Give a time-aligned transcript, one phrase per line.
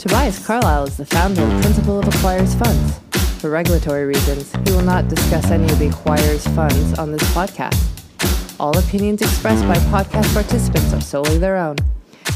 [0.00, 2.98] Tobias Carlisle is the founder and principal of Acquirers Funds.
[3.38, 7.78] For regulatory reasons, he will not discuss any of the Acquirers funds on this podcast.
[8.58, 11.76] All opinions expressed by podcast participants are solely their own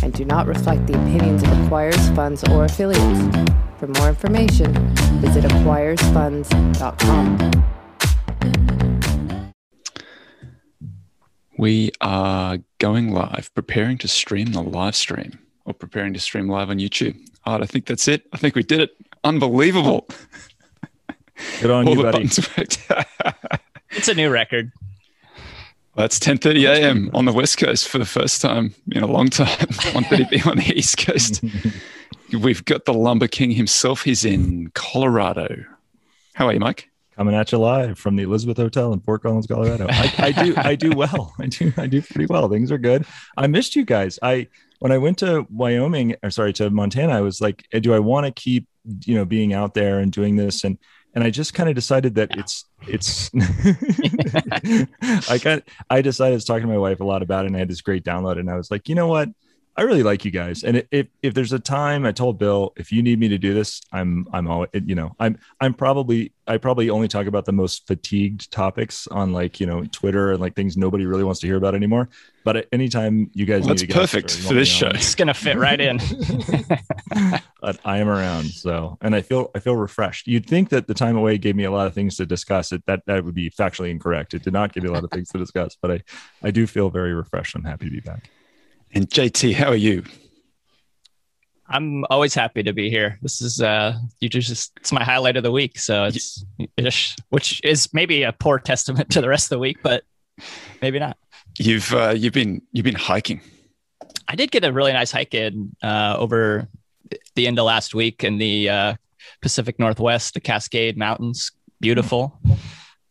[0.02, 3.50] and do not reflect the opinions of Acquirers Funds or affiliates.
[3.78, 4.74] For more information,
[5.22, 7.50] visit acquirersfunds.com.
[11.56, 16.68] We are going live, preparing to stream the live stream or preparing to stream live
[16.68, 17.18] on YouTube.
[17.46, 18.26] Oh, I think that's it.
[18.32, 18.90] I think we did it.
[19.22, 20.08] Unbelievable.
[21.60, 23.58] Good on All you, the buddy.
[23.96, 24.72] It's a new record.
[25.94, 27.10] That's 10:30 a.m.
[27.14, 29.46] on the West Coast for the first time in a long time.
[29.68, 30.48] 1:30 p.m.
[30.48, 31.44] on the East Coast.
[32.32, 34.02] We've got the Lumber King himself.
[34.02, 35.64] He's in Colorado.
[36.34, 36.90] How are you, Mike?
[37.14, 39.86] Coming at you live from the Elizabeth Hotel in Fort Collins, Colorado.
[39.88, 41.32] I, I do, I do well.
[41.38, 42.48] I do, I do pretty well.
[42.48, 43.06] Things are good.
[43.36, 44.18] I missed you guys.
[44.20, 44.48] I
[44.84, 48.26] when I went to Wyoming, or sorry, to Montana, I was like, do I want
[48.26, 48.68] to keep,
[49.06, 50.62] you know, being out there and doing this?
[50.62, 50.76] And
[51.14, 53.30] and I just kind of decided that it's it's.
[55.30, 57.56] I got, I decided I was talking to my wife a lot about it, and
[57.56, 59.30] I had this great download, and I was like, you know what?
[59.76, 62.92] I really like you guys, and if if there's a time, I told Bill, if
[62.92, 66.58] you need me to do this, I'm I'm all you know, I'm I'm probably I
[66.58, 70.54] probably only talk about the most fatigued topics on like you know Twitter and like
[70.54, 72.08] things nobody really wants to hear about anymore.
[72.44, 74.86] But at anytime you guys, Well, need that's to get perfect extra, for this me
[74.86, 74.92] on.
[74.92, 74.96] show.
[74.96, 75.98] It's gonna fit right in.
[77.60, 78.46] but I am around.
[78.50, 80.26] So, and I feel I feel refreshed.
[80.26, 82.70] You'd think that the time away gave me a lot of things to discuss.
[82.72, 84.34] It that that would be factually incorrect.
[84.34, 86.00] It did not give me a lot of things to discuss, but I
[86.42, 87.54] I do feel very refreshed.
[87.56, 88.30] I'm happy to be back.
[88.94, 90.04] And JT, how are you?
[91.66, 93.18] I'm always happy to be here.
[93.22, 95.78] This is uh you just it's my highlight of the week.
[95.78, 96.44] So it's
[96.76, 100.04] ish, which is maybe a poor testament to the rest of the week, but
[100.82, 101.16] maybe not.
[101.58, 103.40] You've uh, you've been you've been hiking.
[104.28, 106.68] I did get a really nice hike in uh, over
[107.34, 108.94] the end of last week in the uh,
[109.40, 111.52] Pacific Northwest, the Cascade Mountains.
[111.80, 112.38] Beautiful.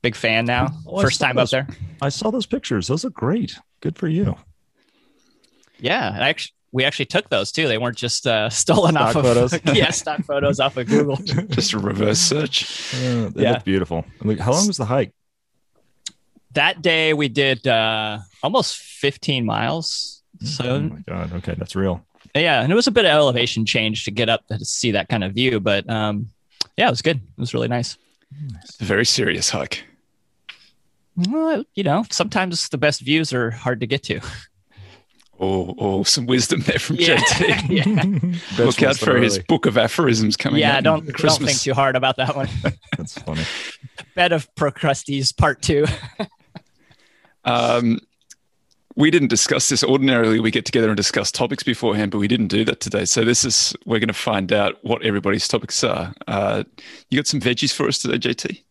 [0.02, 0.68] Big fan now.
[0.88, 1.68] Oh, First saw time up there.
[2.02, 2.88] I saw those pictures.
[2.88, 3.58] Those look great.
[3.82, 4.36] Good for you.
[5.80, 7.68] Yeah, and I actually we actually took those too.
[7.68, 9.60] They weren't just uh, stolen Stock off of photos?
[9.76, 11.18] yeah, stock photos off of Google.
[11.50, 12.94] Just a reverse search.
[12.96, 13.52] Uh, they Yeah.
[13.54, 14.06] look beautiful.
[14.40, 15.14] How long was the hike?
[16.54, 20.22] that day we did uh, almost 15 miles.
[20.44, 21.34] So, oh So my god.
[21.34, 22.06] Okay, that's real.
[22.36, 25.10] yeah, and it was a bit of elevation change to get up to see that
[25.10, 26.28] kind of view, but um,
[26.78, 27.18] yeah, it was good.
[27.18, 27.98] It was really nice.
[28.80, 29.84] Very serious hike.
[31.16, 34.20] Well, you know, sometimes the best views are hard to get to.
[35.40, 37.18] Oh, oh, some wisdom there from Yeah.
[37.18, 37.70] JT.
[38.58, 40.74] yeah, Look out for his book of aphorisms coming yeah.
[40.74, 40.78] out.
[40.80, 42.48] in Don't don't think too hard about that one.
[42.98, 43.44] That's funny.
[44.16, 45.86] Bed of Procrustes Part Two.
[47.46, 48.00] Um,
[48.96, 49.84] we didn't discuss this.
[49.84, 53.06] Ordinarily, we get together and discuss topics beforehand, but we didn't do that today.
[53.06, 56.14] So this is we're going to find out what everybody's topics are.
[56.28, 56.64] Uh,
[57.10, 58.64] you got some veggies for us today, JT?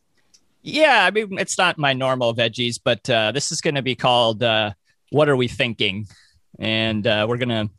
[0.62, 3.96] Yeah, I mean, it's not my normal veggies, but uh, this is going to be
[3.96, 4.72] called uh,
[5.10, 6.06] "What Are We Thinking?"
[6.58, 7.70] And uh, we're going to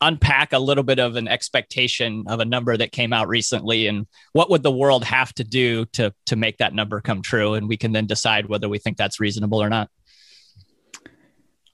[0.00, 4.06] unpack a little bit of an expectation of a number that came out recently, and
[4.32, 7.68] what would the world have to do to to make that number come true, and
[7.68, 9.90] we can then decide whether we think that's reasonable or not.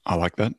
[0.05, 0.53] I like that.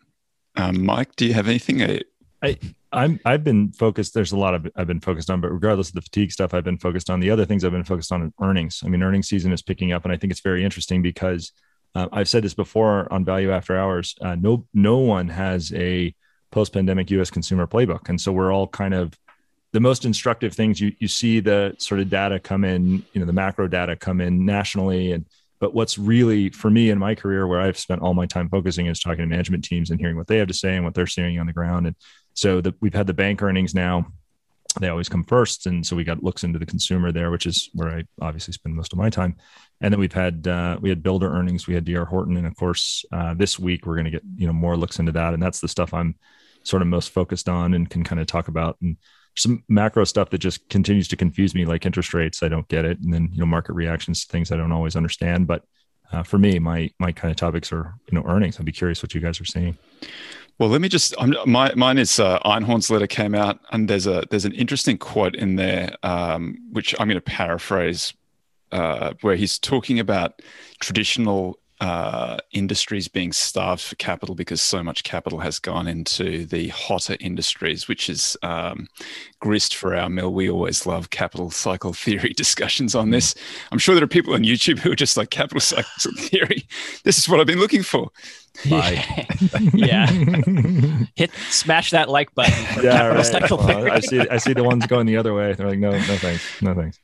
[0.57, 1.83] Um, Mike, do you have anything?
[1.83, 2.55] Uh,
[2.93, 4.15] I'm I've been focused.
[4.15, 6.65] There's a lot of I've been focused on, but regardless of the fatigue stuff, I've
[6.65, 7.65] been focused on the other things.
[7.65, 8.83] I've been focused on are earnings.
[8.85, 11.53] I mean, earnings season is picking up, and I think it's very interesting because
[11.99, 14.15] uh, I've said this before on Value After Hours.
[14.21, 16.15] Uh, no no one has a
[16.53, 17.31] post pandemic U.S.
[17.31, 19.19] consumer playbook, and so we're all kind of
[19.73, 20.81] the most instructive things.
[20.81, 24.21] You you see the sort of data come in, you know, the macro data come
[24.21, 25.27] in nationally, and
[25.59, 28.87] but what's really for me in my career, where I've spent all my time focusing,
[28.87, 31.09] is talking to management teams and hearing what they have to say and what they're
[31.09, 31.97] seeing on the ground, and
[32.35, 34.07] so the, we've had the bank earnings now.
[34.81, 37.69] They always come first, and so we got looks into the consumer there, which is
[37.75, 39.37] where I obviously spend most of my time.
[39.81, 42.57] And then we've had uh, we had builder earnings, we had DR Horton, and of
[42.57, 45.43] course uh, this week we're going to get you know more looks into that, and
[45.43, 46.15] that's the stuff I'm
[46.63, 48.77] sort of most focused on and can kind of talk about.
[48.81, 48.97] And
[49.37, 52.43] some macro stuff that just continues to confuse me, like interest rates.
[52.43, 54.97] I don't get it, and then you know market reactions to things I don't always
[54.97, 55.47] understand.
[55.47, 55.65] But
[56.13, 58.59] uh, for me, my my kind of topics are you know earnings.
[58.59, 59.77] I'd be curious what you guys are seeing.
[60.59, 61.15] Well, let me just.
[61.19, 64.99] I'm, my mine is uh, Einhorn's letter came out, and there's a there's an interesting
[64.99, 68.13] quote in there, um, which I'm going to paraphrase,
[68.73, 70.43] uh, where he's talking about
[70.81, 76.69] traditional uh, industries being starved for capital because so much capital has gone into the
[76.69, 78.89] hotter industries, which is um,
[79.41, 80.33] grist for our mill.
[80.33, 83.35] We always love capital cycle theory discussions on this.
[83.71, 86.67] I'm sure there are people on YouTube who are just like capital cycle theory.
[87.05, 88.11] This is what I've been looking for.
[88.69, 89.05] Bye.
[89.73, 90.07] yeah.
[91.15, 92.55] Hit smash that like button.
[92.83, 93.49] yeah, right.
[93.51, 95.53] Well, I see I see the ones going the other way.
[95.53, 96.61] They're like, no, no thanks.
[96.61, 96.99] No thanks.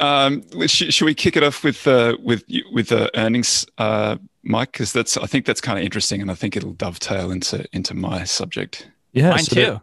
[0.00, 4.72] Um, should, should, we kick it off with uh, with with the earnings, uh, Mike?
[4.72, 7.94] Because that's I think that's kind of interesting, and I think it'll dovetail into into
[7.94, 8.88] my subject.
[9.12, 9.60] Yeah, mine so too.
[9.60, 9.80] That,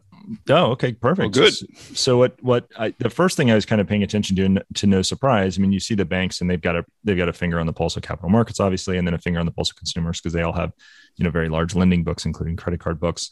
[0.50, 1.19] oh, okay, perfect.
[1.19, 1.53] Well, good.
[1.53, 4.65] So, so, what what I, the first thing I was kind of paying attention to,
[4.75, 5.57] to no surprise.
[5.57, 7.65] I mean, you see the banks, and they've got a they've got a finger on
[7.65, 10.19] the pulse of capital markets, obviously, and then a finger on the pulse of consumers
[10.19, 10.74] because they all have
[11.18, 13.31] you know very large lending books, including credit card books,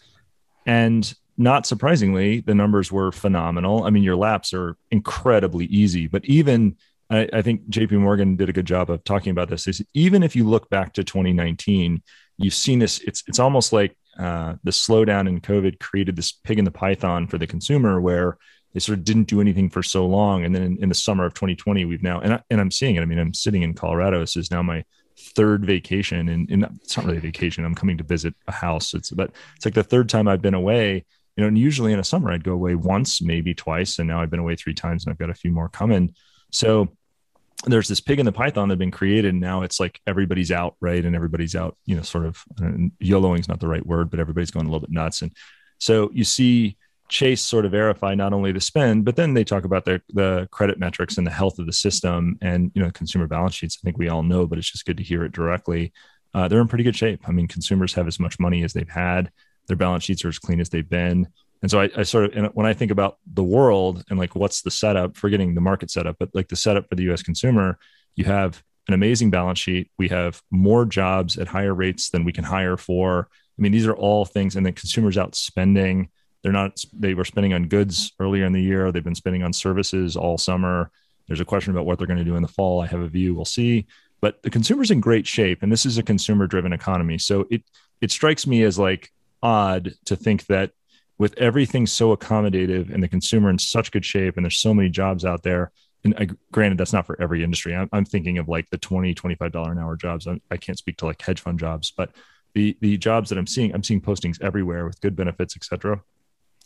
[0.65, 3.85] and not surprisingly, the numbers were phenomenal.
[3.85, 6.75] I mean, your laps are incredibly easy, but even
[7.09, 9.65] I, I, think JP Morgan did a good job of talking about this.
[9.65, 12.03] Is even if you look back to 2019,
[12.37, 12.99] you've seen this.
[12.99, 17.25] It's it's almost like uh, the slowdown in COVID created this pig in the python
[17.25, 18.37] for the consumer, where
[18.73, 21.25] they sort of didn't do anything for so long, and then in, in the summer
[21.25, 23.01] of 2020, we've now and I, and I'm seeing it.
[23.01, 24.19] I mean, I'm sitting in Colorado.
[24.19, 24.83] This is now my
[25.17, 27.63] third vacation, and, and it's not really a vacation.
[27.63, 28.93] I'm coming to visit a house.
[28.93, 31.05] It's but it's like the third time I've been away
[31.39, 34.21] you know, and usually in a summer I'd go away once, maybe twice, and now
[34.21, 36.13] I've been away three times, and I've got a few more coming.
[36.51, 36.89] So
[37.63, 39.29] there's this pig in the python that have been created.
[39.29, 41.03] And now it's like everybody's out, right?
[41.03, 42.43] And everybody's out, you know, sort of
[43.01, 45.21] YOLOing is not the right word, but everybody's going a little bit nuts.
[45.21, 45.31] And
[45.77, 46.75] so you see
[47.07, 50.47] Chase sort of verify not only the spend, but then they talk about the the
[50.51, 53.79] credit metrics and the health of the system and you know consumer balance sheets.
[53.81, 55.93] I think we all know, but it's just good to hear it directly.
[56.35, 57.21] Uh, they're in pretty good shape.
[57.27, 59.31] I mean, consumers have as much money as they've had
[59.69, 61.27] their balance sheets are as clean as they've been.
[61.61, 64.61] And so I, I sort of, when I think about the world and like what's
[64.61, 67.79] the setup, forgetting the market setup, but like the setup for the US consumer,
[68.15, 69.91] you have an amazing balance sheet.
[69.97, 73.29] We have more jobs at higher rates than we can hire for.
[73.57, 76.09] I mean, these are all things, and then consumers out spending.
[76.41, 78.91] They're not, they were spending on goods earlier in the year.
[78.91, 80.91] They've been spending on services all summer.
[81.27, 82.81] There's a question about what they're going to do in the fall.
[82.81, 83.35] I have a view.
[83.35, 83.85] We'll see.
[84.21, 85.61] But the consumer's in great shape.
[85.61, 87.17] And this is a consumer driven economy.
[87.17, 87.63] So it,
[88.01, 90.71] it strikes me as like odd to think that
[91.17, 94.89] with everything so accommodative and the consumer in such good shape and there's so many
[94.89, 95.71] jobs out there
[96.05, 97.75] and I, granted that's not for every industry.
[97.75, 100.27] I'm, I'm, thinking of like the 20 25 dollar an hour jobs.
[100.27, 102.11] I'm, i can not speak to like hedge fund jobs but
[102.53, 106.01] the the jobs that i'm seeing i'm seeing postings everywhere with good benefits etc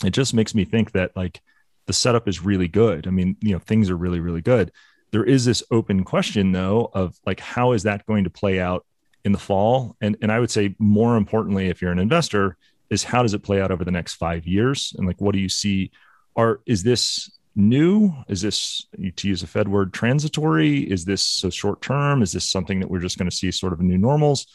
[0.03, 1.41] it just makes me think that like
[1.87, 3.07] the setup is really good.
[3.07, 4.71] I mean you know things are really really good.
[5.11, 8.85] There is this open question though of like how is that going to play out
[9.25, 9.95] in the fall.
[10.01, 12.57] And, and I would say more importantly, if you're an investor,
[12.89, 14.93] is how does it play out over the next five years?
[14.97, 15.91] And like, what do you see?
[16.35, 18.13] Are is this new?
[18.27, 20.79] Is this to use a Fed word transitory?
[20.79, 22.21] Is this so short term?
[22.21, 24.47] Is this something that we're just going to see sort of new normals?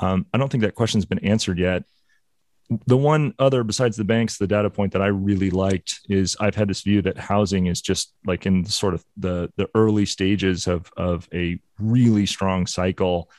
[0.00, 1.84] Um, I don't think that question's been answered yet.
[2.86, 6.54] The one other besides the banks, the data point that I really liked is I've
[6.54, 10.66] had this view that housing is just like in sort of the the early stages
[10.66, 13.30] of of a really strong cycle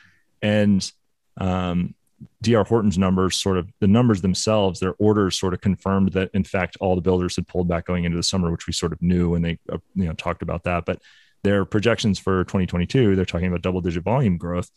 [0.46, 0.92] and
[1.38, 1.94] um,
[2.40, 6.44] DR Horton's numbers, sort of the numbers themselves, their orders sort of confirmed that in
[6.44, 9.02] fact all the builders had pulled back going into the summer, which we sort of
[9.02, 10.84] knew, and they uh, you know talked about that.
[10.84, 11.02] But
[11.42, 14.70] their projections for 2022, they're talking about double digit volume growth.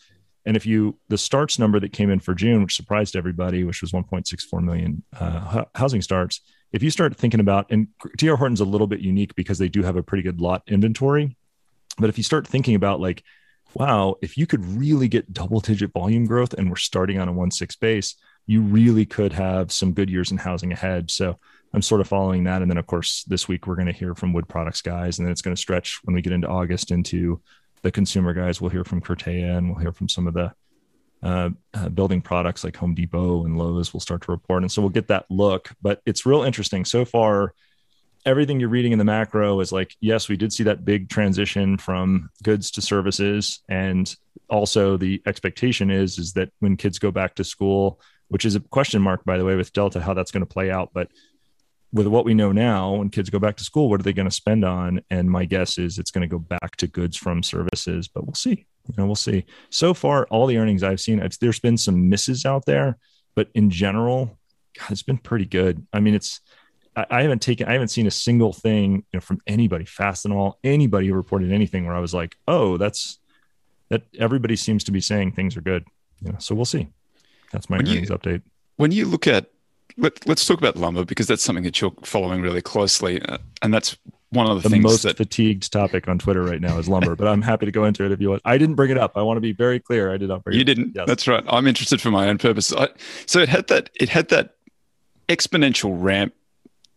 [0.46, 3.82] And if you the starts number that came in for June, which surprised everybody, which
[3.82, 7.88] was 1.64 million uh, housing starts, if you start thinking about and
[8.18, 11.36] DR Horton's a little bit unique because they do have a pretty good lot inventory,
[12.00, 13.24] but if you start thinking about like
[13.74, 17.34] wow, if you could really get double digit volume growth and we're starting on a
[17.34, 18.16] 1 6 base,
[18.48, 21.12] you really could have some good years in housing ahead.
[21.12, 21.38] So
[21.74, 22.62] I'm sort of following that.
[22.62, 25.28] And then, of course, this week we're going to hear from wood products guys, and
[25.28, 27.42] then it's going to stretch when we get into August into
[27.82, 28.60] the consumer guys.
[28.60, 30.52] We'll hear from Cortea and we'll hear from some of the
[31.22, 34.64] uh, uh, building products like Home Depot and Lowe's will start to report.
[34.64, 35.72] And so we'll get that look.
[35.82, 36.86] But it's real interesting.
[36.86, 37.54] So far,
[38.26, 41.78] everything you're reading in the macro is like, yes, we did see that big transition
[41.78, 43.62] from goods to services.
[43.70, 44.14] And
[44.50, 48.60] also the expectation is, is that when kids go back to school, which is a
[48.60, 50.92] question mark, by the way, with Delta, how that's going to play out.
[50.94, 51.10] But
[51.92, 54.30] with what we know now, when kids go back to school, what are they going
[54.30, 55.02] to spend on?
[55.10, 58.36] And my guess is it's going to go back to goods from services, but we'll
[58.36, 58.68] see.
[58.88, 59.46] You know, we'll see.
[59.70, 62.98] So far, all the earnings I've seen, I've, there's been some misses out there,
[63.36, 64.38] but in general,
[64.78, 65.86] God, it's been pretty good.
[65.92, 66.42] I mean, it's
[67.10, 71.08] I, haven't taken, I haven't seen a single thing you know, from anybody, Fastenal, anybody
[71.08, 73.20] who reported anything where I was like, oh, that's
[73.90, 74.04] that.
[74.18, 75.86] Everybody seems to be saying things are good.
[76.22, 76.88] You know, so we'll see.
[77.52, 78.42] That's my when earnings you, update.
[78.78, 79.50] When you look at,
[79.98, 83.74] let, us talk about lumber because that's something that you're following really closely, uh, and
[83.74, 83.98] that's
[84.32, 87.28] one of the, the most that fatigued topic on Twitter right now is lumber, but
[87.28, 88.42] I'm happy to go into it if you want.
[88.46, 89.18] I didn't bring it up.
[89.18, 90.14] I want to be very clear.
[90.14, 90.96] I did not bring you it didn't.
[90.96, 91.08] Yes.
[91.08, 91.44] That's right.
[91.48, 92.72] I'm interested for my own purpose.
[92.72, 92.90] I,
[93.26, 93.90] so it had that.
[93.96, 94.56] It had that
[95.28, 96.34] exponential ramp,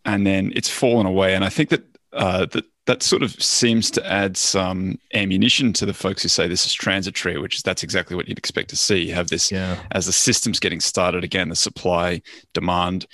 [0.04, 1.34] and then it's fallen away.
[1.34, 1.82] And I think that
[2.12, 6.48] uh, that that sort of seems to add some ammunition to the folks who say
[6.48, 8.98] this is transitory, which is that's exactly what you'd expect to see.
[9.06, 9.78] You have this Yeah.
[9.92, 12.20] as the system's getting started again, the supply
[12.54, 13.06] demand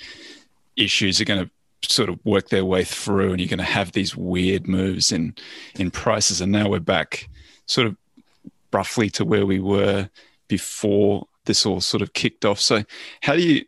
[0.75, 1.51] issues are going to
[1.89, 5.35] sort of work their way through, and you're going to have these weird moves in
[5.77, 6.41] in prices.
[6.41, 7.29] And now we're back,
[7.67, 7.95] sort of
[8.73, 10.09] roughly to where we were
[10.47, 12.59] before this all sort of kicked off.
[12.59, 12.83] So,
[13.21, 13.65] how do you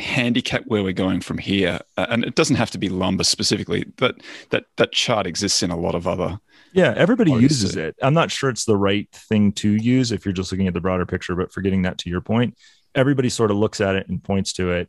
[0.00, 1.80] handicap where we're going from here?
[1.96, 4.16] Uh, and it doesn't have to be lumber specifically, but
[4.50, 6.38] that that chart exists in a lot of other.
[6.72, 7.96] Yeah, everybody uses it.
[8.00, 10.80] I'm not sure it's the right thing to use if you're just looking at the
[10.80, 12.56] broader picture, but forgetting that to your point,
[12.94, 14.88] everybody sort of looks at it and points to it.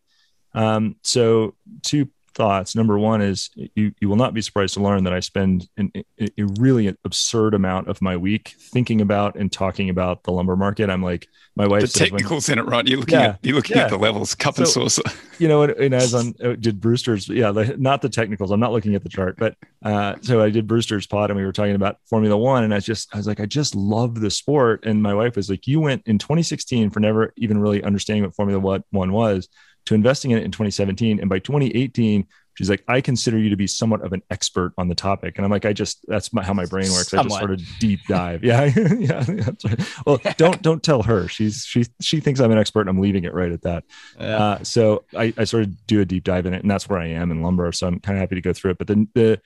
[0.54, 2.76] Um, so, two thoughts.
[2.76, 5.92] Number one is you you will not be surprised to learn that I spend an,
[5.96, 10.90] a, really absurd amount of my week thinking about and talking about the lumber market.
[10.90, 12.88] I'm like my wife The says when- technicals in it, right?
[12.88, 13.84] You're looking Yeah, at you're looking yeah.
[13.84, 15.04] at the levels, cup and saucer.
[15.40, 18.52] you know, and, and as on uh, did Brewster's, yeah, the, not the technicals.
[18.52, 21.46] I'm not looking at the chart, but uh, so I did Brewster's pod, and we
[21.46, 24.20] were talking about Formula One, and I was just, I was like, I just love
[24.22, 27.84] the sport, and my wife was like, you went in 2016 for never even really
[27.84, 29.50] understanding what Formula One was
[29.86, 32.28] to investing in it in 2017, and by 2018.
[32.56, 35.46] She's like, I consider you to be somewhat of an expert on the topic, and
[35.46, 37.14] I'm like, I just that's my, how my brain works.
[37.14, 38.44] I just sort of deep dive.
[38.44, 38.66] Yeah,
[39.00, 39.24] yeah.
[39.26, 39.80] right.
[40.06, 41.30] Well, don't don't tell her.
[41.30, 43.86] She's she she thinks I'm an expert, and I'm leaving it right at that.
[44.20, 44.38] Yeah.
[44.38, 47.00] Uh, so I, I sort of do a deep dive in it, and that's where
[47.00, 47.72] I am in lumber.
[47.72, 48.78] So I'm kind of happy to go through it.
[48.78, 49.42] But the the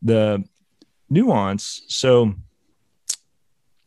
[0.00, 0.44] the
[1.10, 1.82] nuance.
[1.88, 2.34] So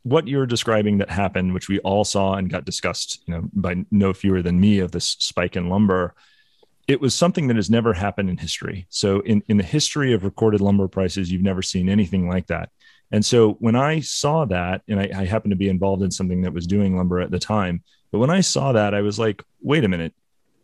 [0.03, 3.86] what you're describing that happened, which we all saw and got discussed, you know, by
[3.91, 6.15] no fewer than me of this spike in lumber.
[6.88, 8.88] It was something that has never happened in history.
[8.89, 12.70] So in, in the history of recorded lumber prices, you've never seen anything like that.
[13.12, 16.41] And so when I saw that, and I, I happened to be involved in something
[16.44, 19.44] that was doing lumber at the time, but when I saw that, I was like,
[19.62, 20.13] wait a minute,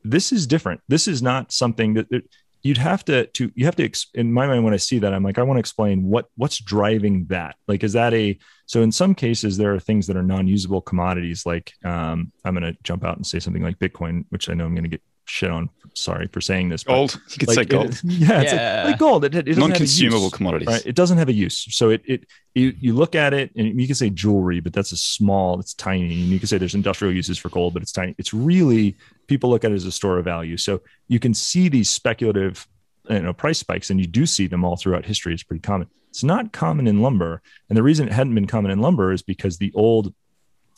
[0.03, 0.81] this is different.
[0.87, 2.23] This is not something that, that
[2.65, 5.23] you'd have to to you have to in my mind when I see that I'm
[5.23, 7.57] like I want to explain what what's driving that.
[7.67, 11.45] Like is that a so in some cases there are things that are non-usable commodities
[11.45, 14.65] like um I'm going to jump out and say something like Bitcoin, which I know
[14.65, 15.69] I'm going to get shit on.
[15.93, 16.83] Sorry for saying this.
[16.83, 17.99] but, Gold, you could like, say it- gold.
[18.03, 18.81] yeah, it's Yeah.
[18.83, 19.23] like, like gold.
[19.25, 20.67] It, it a Non-consumable use commodities.
[20.67, 23.79] right it doesn't have a use so it it you, you look at it and
[23.79, 26.75] you can say jewelry but that's a small it's tiny and you can say there's
[26.75, 28.95] industrial uses for gold but it's tiny it's really
[29.27, 32.67] people look at it as a store of value so you can see these speculative
[33.09, 35.87] you know price spikes and you do see them all throughout history it's pretty common
[36.09, 39.21] it's not common in lumber and the reason it hadn't been common in lumber is
[39.21, 40.13] because the old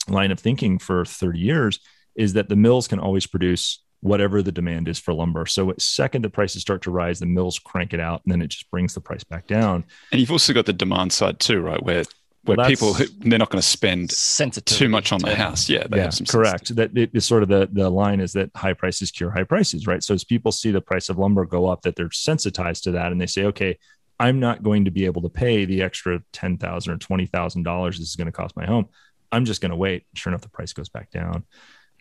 [0.08, 1.80] line of thinking for 30 years
[2.14, 5.46] is that the mills can always produce whatever the demand is for lumber.
[5.46, 8.48] So, second the prices start to rise, the mills crank it out, and then it
[8.48, 9.84] just brings the price back down.
[10.12, 11.82] And you've also got the demand side too, right?
[11.82, 12.04] Where
[12.44, 14.10] where Well, people who, they're not going to spend
[14.64, 15.68] too much on the house.
[15.68, 16.74] Yeah, they yeah, have some correct.
[16.76, 19.86] That it is sort of the the line is that high prices cure high prices,
[19.86, 20.02] right?
[20.02, 23.12] So as people see the price of lumber go up, that they're sensitized to that,
[23.12, 23.78] and they say, okay,
[24.20, 27.64] I'm not going to be able to pay the extra ten thousand or twenty thousand
[27.64, 28.88] dollars this is going to cost my home.
[29.30, 30.06] I'm just going to wait.
[30.14, 31.44] Sure enough, the price goes back down.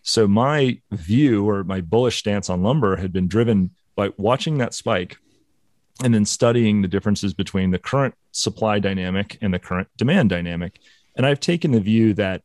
[0.07, 4.73] So my view or my bullish stance on lumber had been driven by watching that
[4.73, 5.17] spike
[6.01, 10.79] and then studying the differences between the current supply dynamic and the current demand dynamic.
[11.17, 12.41] And I've taken the view that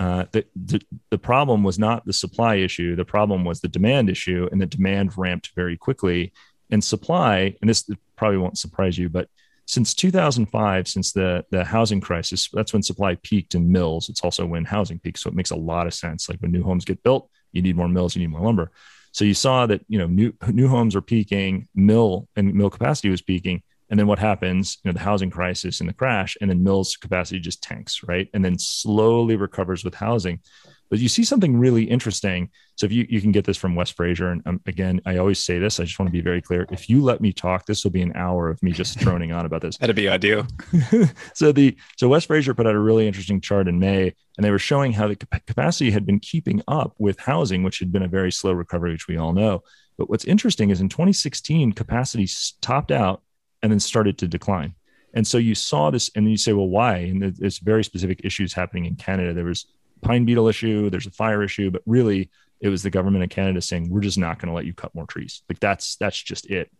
[0.00, 0.80] uh, the, the
[1.10, 2.96] the problem was not the supply issue.
[2.96, 6.32] The problem was the demand issue, and the demand ramped very quickly.
[6.70, 9.28] And supply, and this probably won't surprise you, but
[9.66, 14.08] since 2005, since the the housing crisis, that's when supply peaked in mills.
[14.08, 16.28] It's also when housing peaked, so it makes a lot of sense.
[16.28, 18.70] Like when new homes get built, you need more mills, you need more lumber.
[19.12, 23.10] So you saw that you know new new homes are peaking, mill and mill capacity
[23.10, 24.78] was peaking, and then what happens?
[24.82, 28.28] You know, the housing crisis and the crash, and then mills capacity just tanks, right?
[28.34, 30.40] And then slowly recovers with housing.
[30.94, 32.50] But you see something really interesting.
[32.76, 35.40] So if you, you can get this from West Fraser, and um, again, I always
[35.40, 36.68] say this, I just want to be very clear.
[36.70, 39.44] If you let me talk, this will be an hour of me just droning on
[39.44, 39.76] about this.
[39.76, 40.46] That'd be ideal.
[41.34, 44.52] so the so West Fraser put out a really interesting chart in May, and they
[44.52, 48.08] were showing how the capacity had been keeping up with housing, which had been a
[48.08, 49.64] very slow recovery, which we all know.
[49.98, 52.28] But what's interesting is in 2016, capacity
[52.60, 53.20] topped out
[53.64, 54.74] and then started to decline.
[55.12, 56.98] And so you saw this, and then you say, well, why?
[56.98, 59.34] And there- there's very specific issues happening in Canada.
[59.34, 59.66] There was
[60.02, 63.60] pine beetle issue, there's a fire issue, but really it was the government of Canada
[63.60, 65.42] saying, we're just not going to let you cut more trees.
[65.48, 66.70] Like that's that's just it.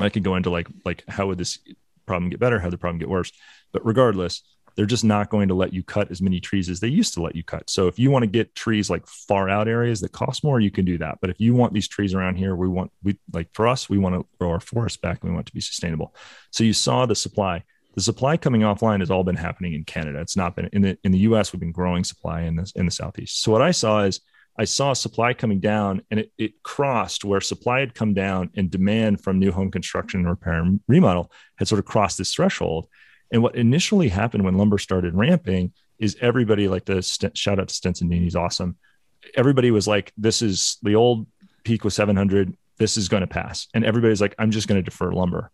[0.00, 1.58] I could go into like like how would this
[2.06, 3.32] problem get better, how the problem get worse.
[3.72, 4.42] But regardless,
[4.74, 7.22] they're just not going to let you cut as many trees as they used to
[7.22, 7.68] let you cut.
[7.68, 10.70] So if you want to get trees like far out areas that cost more, you
[10.70, 11.18] can do that.
[11.20, 13.98] But if you want these trees around here, we want we like for us, we
[13.98, 16.14] want to grow our forest back and we want to be sustainable.
[16.50, 17.64] So you saw the supply.
[17.94, 20.20] The supply coming offline has all been happening in Canada.
[20.20, 22.86] It's not been in the in the US, we've been growing supply in the in
[22.86, 23.42] the southeast.
[23.42, 24.20] So what I saw is
[24.58, 28.70] I saw supply coming down and it, it crossed where supply had come down and
[28.70, 32.88] demand from new home construction, and repair, and remodel had sort of crossed this threshold.
[33.30, 37.68] And what initially happened when lumber started ramping is everybody like the st- shout out
[37.68, 38.76] to Stinson Dean, he's awesome.
[39.36, 41.26] Everybody was like, this is the old
[41.64, 42.54] peak was 700.
[42.76, 43.68] This is going to pass.
[43.72, 45.50] And everybody's like, I'm just going to defer lumber.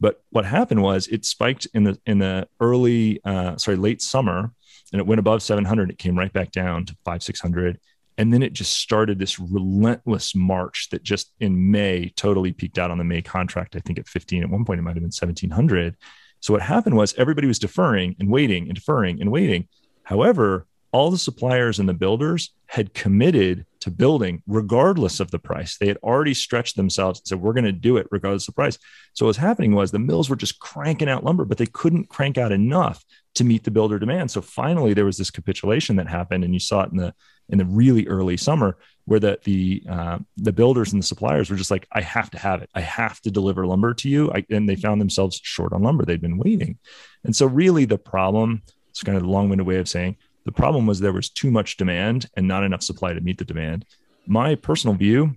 [0.00, 4.50] But what happened was it spiked in the in the early, uh, sorry, late summer,
[4.92, 5.90] and it went above 700.
[5.90, 7.78] It came right back down to five, 600.
[8.18, 12.90] And then it just started this relentless march that just in May totally peaked out
[12.90, 13.76] on the May contract.
[13.76, 14.42] I think at 15.
[14.42, 15.96] At one point, it might have been 1700.
[16.40, 19.68] So what happened was everybody was deferring and waiting and deferring and waiting.
[20.02, 25.76] However, all the suppliers and the builders had committed to building regardless of the price.
[25.78, 28.60] They had already stretched themselves and said, we're going to do it regardless of the
[28.60, 28.78] price.
[29.14, 32.08] So what was happening was the mills were just cranking out lumber, but they couldn't
[32.08, 33.04] crank out enough
[33.36, 34.30] to meet the builder demand.
[34.30, 37.14] So finally there was this capitulation that happened and you saw it in the
[37.48, 41.56] in the really early summer where the the uh, the builders and the suppliers were
[41.56, 42.70] just like, I have to have it.
[42.74, 44.30] I have to deliver lumber to you.
[44.32, 46.04] I, and they found themselves short on lumber.
[46.04, 46.78] They'd been waiting.
[47.24, 50.86] And so really the problem, it's kind of a long-winded way of saying the problem
[50.86, 53.84] was there was too much demand and not enough supply to meet the demand.
[54.26, 55.34] My personal view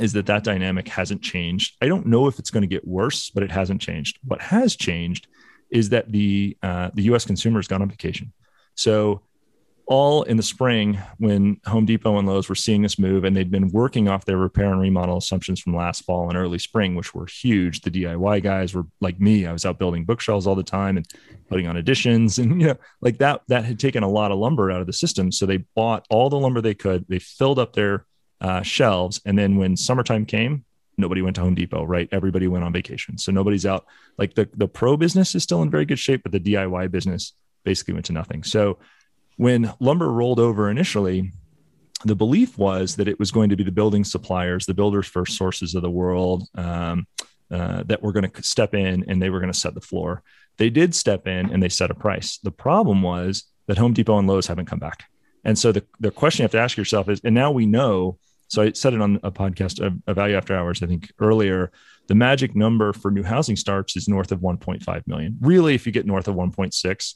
[0.00, 1.76] is that that dynamic hasn't changed.
[1.80, 4.18] I don't know if it's going to get worse, but it hasn't changed.
[4.24, 5.28] What has changed
[5.70, 7.24] is that the uh, the U.S.
[7.24, 8.32] consumer has gone on vacation.
[8.74, 9.22] So
[9.86, 13.50] all in the spring when Home Depot and Lowe's were seeing this move and they'd
[13.50, 17.14] been working off their repair and remodel assumptions from last fall and early spring, which
[17.14, 17.82] were huge.
[17.82, 19.46] The DIY guys were like me.
[19.46, 21.06] I was out building bookshelves all the time and
[21.48, 24.70] putting on additions and you know, like that that had taken a lot of lumber
[24.70, 25.30] out of the system.
[25.30, 27.04] So they bought all the lumber they could.
[27.08, 28.06] They filled up their
[28.40, 29.20] uh, shelves.
[29.24, 30.64] And then when summertime came,
[30.96, 32.08] nobody went to Home Depot, right?
[32.12, 33.18] Everybody went on vacation.
[33.18, 33.84] So nobody's out.
[34.16, 37.32] Like the, the pro business is still in very good shape, but the DIY business
[37.64, 38.44] basically went to nothing.
[38.44, 38.78] So
[39.36, 41.32] when lumber rolled over initially,
[42.04, 45.36] the belief was that it was going to be the building suppliers, the builders first
[45.36, 47.06] sources of the world, um,
[47.50, 50.22] uh, that were going to step in and they were going to set the floor.
[50.58, 52.38] They did step in and they set a price.
[52.38, 55.04] The problem was that Home Depot and Lowe's haven't come back.
[55.44, 58.18] And so the, the question you have to ask yourself is, and now we know,
[58.48, 61.70] so I said it on a podcast, of a Value After Hours, I think earlier,
[62.08, 65.38] the magic number for new housing starts is north of 1.5 million.
[65.40, 67.14] Really, if you get north of 1.6,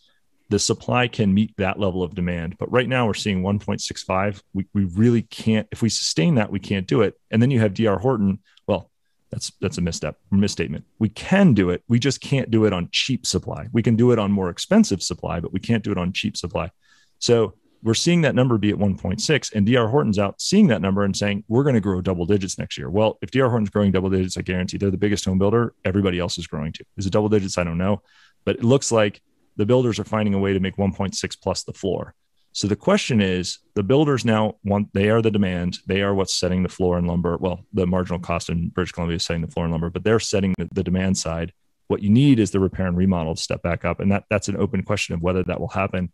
[0.50, 2.56] the supply can meet that level of demand.
[2.58, 4.42] But right now we're seeing 1.65.
[4.54, 7.14] We, we really can't, if we sustain that, we can't do it.
[7.30, 8.40] And then you have DR Horton.
[8.66, 8.90] Well,
[9.30, 10.86] that's that's a misstep, misstatement.
[10.98, 11.82] We can do it.
[11.86, 13.66] We just can't do it on cheap supply.
[13.72, 16.36] We can do it on more expensive supply, but we can't do it on cheap
[16.36, 16.70] supply.
[17.18, 21.04] So we're seeing that number be at 1.6 and DR Horton's out seeing that number
[21.04, 22.90] and saying, we're going to grow double digits next year.
[22.90, 25.74] Well, if DR Horton's growing double digits, I guarantee they're the biggest home builder.
[25.84, 26.84] Everybody else is growing too.
[26.96, 27.58] Is it double digits?
[27.58, 28.02] I don't know,
[28.44, 29.20] but it looks like
[29.58, 32.14] the builders are finding a way to make 1.6 plus the floor.
[32.52, 35.78] So the question is the builders now want, they are the demand.
[35.86, 37.36] They are what's setting the floor in lumber.
[37.36, 40.18] Well, the marginal cost in British Columbia is setting the floor in lumber, but they're
[40.18, 41.52] setting the, the demand side.
[41.88, 44.00] What you need is the repair and remodel to step back up.
[44.00, 46.10] And that that's an open question of whether that will happen.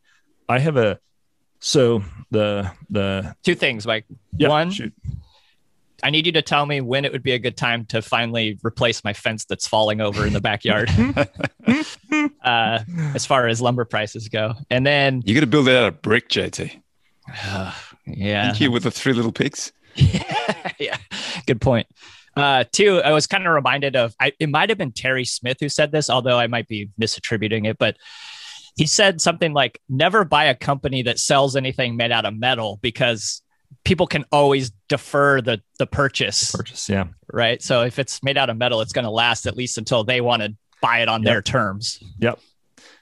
[0.48, 0.98] I have a,
[1.60, 4.04] so the, the two things, Mike.
[4.36, 4.92] Yeah, One, shoot.
[6.02, 8.58] I need you to tell me when it would be a good time to finally
[8.64, 10.90] replace my fence that's falling over in the backyard.
[12.44, 12.80] uh,
[13.14, 16.02] as far as lumber prices go, and then You got to build it out of
[16.02, 16.80] brick, JT.
[17.46, 17.72] uh,
[18.06, 19.72] yeah, Thank you with the three little pigs.
[19.94, 20.96] yeah, yeah,
[21.46, 21.86] good point.
[22.36, 25.58] Uh, two, I was kind of reminded of I, it might have been Terry Smith
[25.60, 27.96] who said this, although I might be misattributing it, but
[28.76, 32.80] he said something like, "Never buy a company that sells anything made out of metal
[32.82, 33.40] because
[33.84, 36.88] people can always defer the the purchase, Purchase.
[36.88, 37.06] Yeah.
[37.32, 37.60] right?
[37.62, 40.20] So if it's made out of metal, it's going to last at least until they
[40.20, 41.26] want to buy it on Yep.
[41.32, 42.38] their terms." Yep.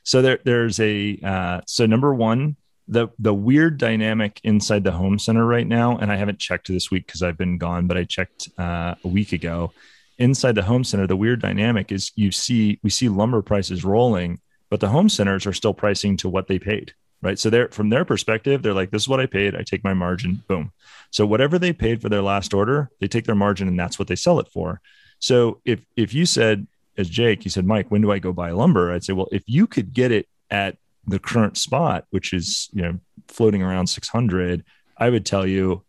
[0.04, 2.56] So there, there's a uh, so number one,
[2.88, 6.90] the the weird dynamic inside the home center right now, and I haven't checked this
[6.90, 9.72] week because I've been gone, but I checked uh, a week ago.
[10.18, 14.40] Inside the home center, the weird dynamic is you see we see lumber prices rolling,
[14.70, 17.38] but the home centers are still pricing to what they paid, right?
[17.38, 19.54] So they're from their perspective, they're like, "This is what I paid.
[19.54, 20.42] I take my margin.
[20.48, 20.72] Boom."
[21.10, 24.08] So whatever they paid for their last order, they take their margin, and that's what
[24.08, 24.80] they sell it for.
[25.18, 28.50] So if if you said as Jake, you said, Mike, when do I go buy
[28.50, 28.92] lumber?
[28.92, 32.82] I'd say, well, if you could get it at the current spot, which is you
[32.82, 34.64] know floating around 600,
[34.96, 35.82] I would tell you,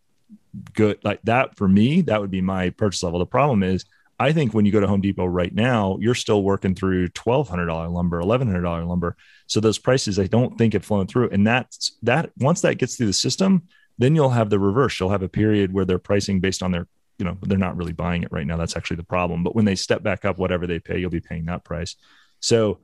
[0.72, 3.18] good like that for me, that would be my purchase level.
[3.18, 3.84] The problem is
[4.18, 7.92] I think when you go to Home Depot right now, you're still working through $1,200
[7.92, 9.16] lumber, $1,100 lumber.
[9.46, 11.30] So those prices, I don't think have flown through.
[11.30, 13.64] And that's that once that gets through the system,
[13.98, 14.98] then you'll have the reverse.
[14.98, 16.86] You'll have a period where they're pricing based on their,
[17.18, 18.56] you know, they're not really buying it right now.
[18.56, 19.42] That's actually the problem.
[19.42, 21.96] But when they step back up, whatever they pay, you'll be paying that price.
[22.40, 22.80] So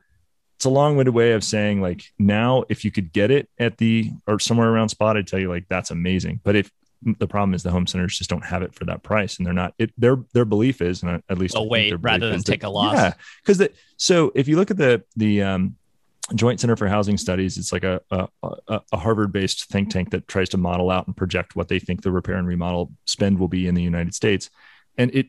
[0.60, 4.10] it's a long-winded way of saying like now if you could get it at the
[4.26, 6.70] or somewhere around spot i'd tell you like that's amazing but if
[7.02, 9.54] the problem is the home centers just don't have it for that price and they're
[9.54, 12.68] not it their their belief is and at least they'll wait rather than take that,
[12.68, 15.76] a loss yeah because that so if you look at the the um,
[16.34, 18.28] joint center for housing studies it's like a, a,
[18.92, 22.02] a harvard based think tank that tries to model out and project what they think
[22.02, 24.50] the repair and remodel spend will be in the united states
[24.98, 25.26] and it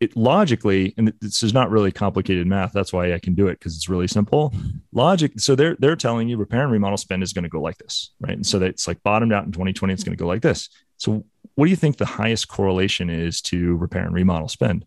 [0.00, 2.72] it logically, and this is not really complicated math.
[2.72, 4.52] That's why I can do it because it's really simple.
[4.92, 5.38] Logic.
[5.38, 8.10] So they're they're telling you repair and remodel spend is going to go like this,
[8.18, 8.32] right?
[8.32, 9.92] And so that it's like bottomed out in 2020.
[9.92, 10.70] It's going to go like this.
[11.00, 14.86] So what do you think the highest correlation is to repair and remodel spend?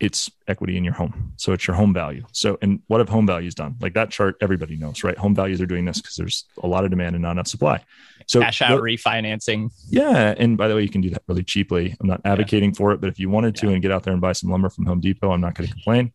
[0.00, 1.32] It's equity in your home.
[1.36, 2.24] So it's your home value.
[2.30, 3.74] So and what have home values done?
[3.80, 5.18] Like that chart, everybody knows, right?
[5.18, 7.82] Home values are doing this because there's a lot of demand and not enough supply.
[8.28, 9.72] So cash out refinancing.
[9.88, 10.34] Yeah.
[10.38, 11.96] And by the way, you can do that really cheaply.
[12.00, 12.76] I'm not advocating yeah.
[12.76, 13.72] for it, but if you wanted to yeah.
[13.72, 15.74] and get out there and buy some lumber from Home Depot, I'm not going to
[15.74, 16.12] complain.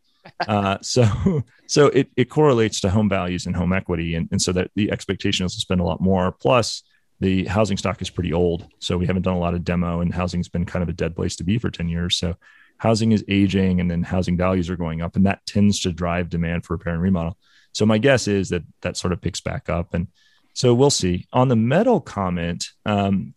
[0.48, 4.16] uh, so so it, it correlates to home values and home equity.
[4.16, 6.32] And, and so that the expectation is to spend a lot more.
[6.32, 6.84] Plus,
[7.24, 8.68] the housing stock is pretty old.
[8.80, 11.16] So we haven't done a lot of demo, and housing's been kind of a dead
[11.16, 12.18] place to be for 10 years.
[12.18, 12.36] So
[12.78, 16.30] housing is aging and then housing values are going up, and that tends to drive
[16.30, 17.38] demand for repair and remodel.
[17.72, 19.94] So my guess is that that sort of picks back up.
[19.94, 20.08] And
[20.54, 21.26] so we'll see.
[21.32, 23.34] On the metal comment, um,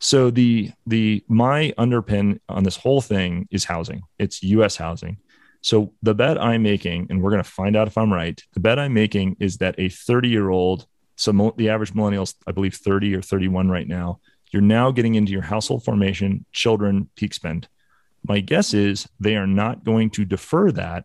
[0.00, 4.02] so the the my underpin on this whole thing is housing.
[4.18, 4.76] It's U.S.
[4.76, 5.18] housing.
[5.60, 8.40] So the bet I'm making, and we're going to find out if I'm right.
[8.54, 10.86] The bet I'm making is that a 30 year old,
[11.18, 15.32] so the average millennials, I believe 30 or 31 right now, you're now getting into
[15.32, 17.68] your household formation, children, peak spend.
[18.26, 21.04] My guess is they are not going to defer that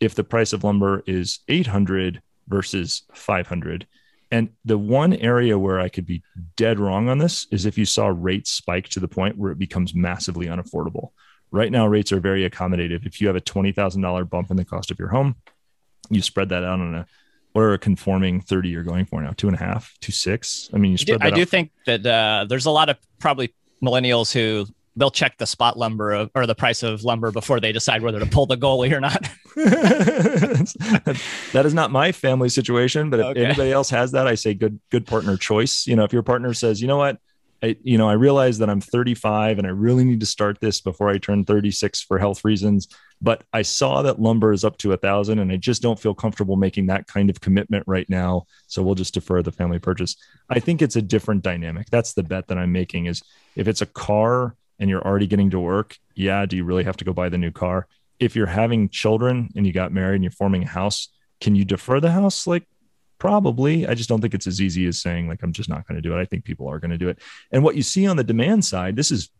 [0.00, 3.86] if the price of lumber is 800 versus 500
[4.32, 6.22] and the one area where I could be
[6.56, 9.58] dead wrong on this is if you saw rates spike to the point where it
[9.58, 11.10] becomes massively unaffordable.
[11.50, 13.04] Right now, rates are very accommodative.
[13.04, 15.36] If you have a $20,000 bump in the cost of your home,
[16.08, 17.06] you spread that out on a
[17.52, 19.32] what are a conforming 30 you're going for now?
[19.36, 20.70] Two and a half, two six.
[20.72, 22.96] I mean, you spread I do, I do think that uh, there's a lot of
[23.18, 27.60] probably millennials who they'll check the spot lumber of, or the price of lumber before
[27.60, 29.22] they decide whether to pull the goalie or not.
[31.52, 33.44] that is not my family situation, but if okay.
[33.44, 35.86] anybody else has that, I say good good partner choice.
[35.86, 37.18] You know, if your partner says, you know what,
[37.62, 40.80] I, you know, I realize that I'm 35 and I really need to start this
[40.80, 42.88] before I turn 36 for health reasons.
[43.22, 46.12] But I saw that lumber is up to a thousand and I just don't feel
[46.12, 48.46] comfortable making that kind of commitment right now.
[48.66, 50.16] So we'll just defer the family purchase.
[50.50, 51.88] I think it's a different dynamic.
[51.88, 53.22] That's the bet that I'm making is
[53.54, 56.96] if it's a car and you're already getting to work, yeah, do you really have
[56.96, 57.86] to go buy the new car?
[58.18, 61.08] If you're having children and you got married and you're forming a house,
[61.40, 62.46] can you defer the house?
[62.46, 62.66] Like,
[63.22, 63.86] probably.
[63.86, 66.02] I just don't think it's as easy as saying like I'm just not going to
[66.02, 66.20] do it.
[66.20, 67.20] I think people are going to do it.
[67.52, 69.30] And what you see on the demand side, this is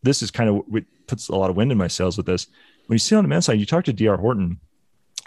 [0.00, 2.46] this is kind of what puts a lot of wind in my sails with this.
[2.86, 4.60] When you see on the demand side, you talk to DR Horton.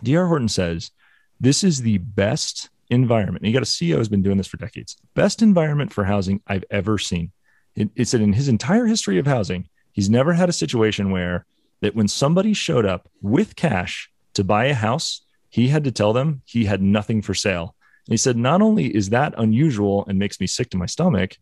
[0.03, 0.91] DR Horton says
[1.39, 3.43] this is the best environment.
[3.43, 4.97] And you got a CEO who's been doing this for decades.
[5.13, 7.31] Best environment for housing I've ever seen.
[7.75, 11.45] It, it said in his entire history of housing, he's never had a situation where
[11.81, 16.13] that when somebody showed up with cash to buy a house, he had to tell
[16.13, 17.75] them he had nothing for sale.
[18.07, 21.37] And he said, not only is that unusual and makes me sick to my stomach,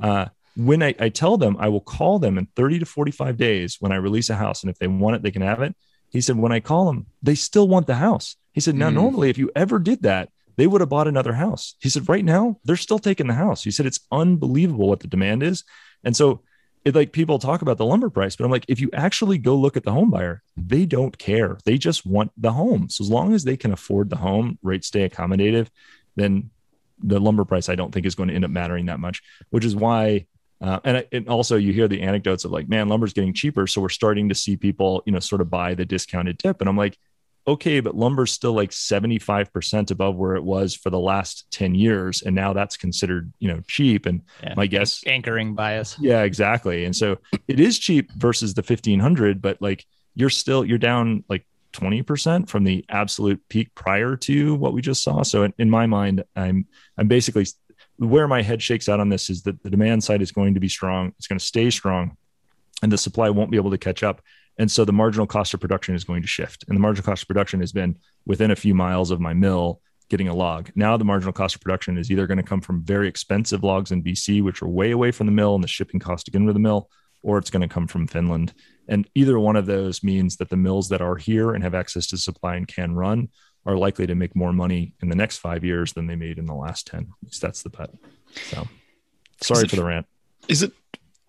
[0.00, 0.26] uh,
[0.58, 3.92] when I, I, tell them, I will call them in 30 to 45 days when
[3.92, 4.62] I release a house.
[4.62, 5.76] And if they want it, they can have it.
[6.10, 8.34] He said, when I call them, they still want the house.
[8.52, 8.94] He said, now, mm.
[8.94, 11.76] normally, if you ever did that, they would have bought another house.
[11.80, 13.62] He said, right now, they're still taking the house.
[13.62, 15.62] He said, it's unbelievable what the demand is.
[16.02, 16.42] And so
[16.84, 19.54] it like people talk about the lumber price, but I'm like, if you actually go
[19.54, 21.58] look at the home buyer, they don't care.
[21.64, 22.88] They just want the home.
[22.88, 25.68] So as long as they can afford the home, rates stay accommodative,
[26.16, 26.50] then
[26.98, 29.64] the lumber price I don't think is going to end up mattering that much, which
[29.64, 30.26] is why
[30.60, 33.66] uh, and, and also you hear the anecdotes of like, man, lumber's getting cheaper.
[33.66, 36.60] So we're starting to see people, you know, sort of buy the discounted dip.
[36.60, 36.98] And I'm like,
[37.46, 42.22] okay, but lumber's still like 75% above where it was for the last 10 years.
[42.22, 44.04] And now that's considered, you know, cheap.
[44.04, 45.96] And yeah, my guess anchoring bias.
[45.98, 46.84] Yeah, exactly.
[46.84, 51.46] And so it is cheap versus the 1500, but like you're still, you're down like
[51.72, 55.22] 20% from the absolute peak prior to what we just saw.
[55.22, 56.66] So in, in my mind, I'm,
[56.98, 57.46] I'm basically
[57.98, 60.60] where my head shakes out on this is that the demand side is going to
[60.60, 61.12] be strong.
[61.18, 62.16] It's going to stay strong
[62.82, 64.22] and the supply won't be able to catch up.
[64.58, 66.64] And so the marginal cost of production is going to shift.
[66.68, 69.80] And the marginal cost of production has been within a few miles of my mill
[70.10, 70.70] getting a log.
[70.74, 73.92] Now the marginal cost of production is either going to come from very expensive logs
[73.92, 76.40] in BC, which are way away from the mill and the shipping cost to get
[76.40, 76.88] into the mill,
[77.22, 78.54] or it's going to come from Finland.
[78.88, 82.06] And either one of those means that the mills that are here and have access
[82.08, 83.28] to supply and can run
[83.66, 86.46] are likely to make more money in the next five years than they made in
[86.46, 87.00] the last 10.
[87.00, 87.90] At least that's the bet.
[88.34, 88.66] So
[89.40, 90.06] sorry it, for the rant.
[90.48, 90.72] Is it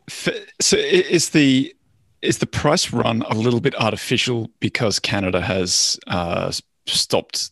[0.07, 0.77] so?
[0.77, 1.75] Is the
[2.21, 6.51] is the price run a little bit artificial because Canada has uh,
[6.85, 7.51] stopped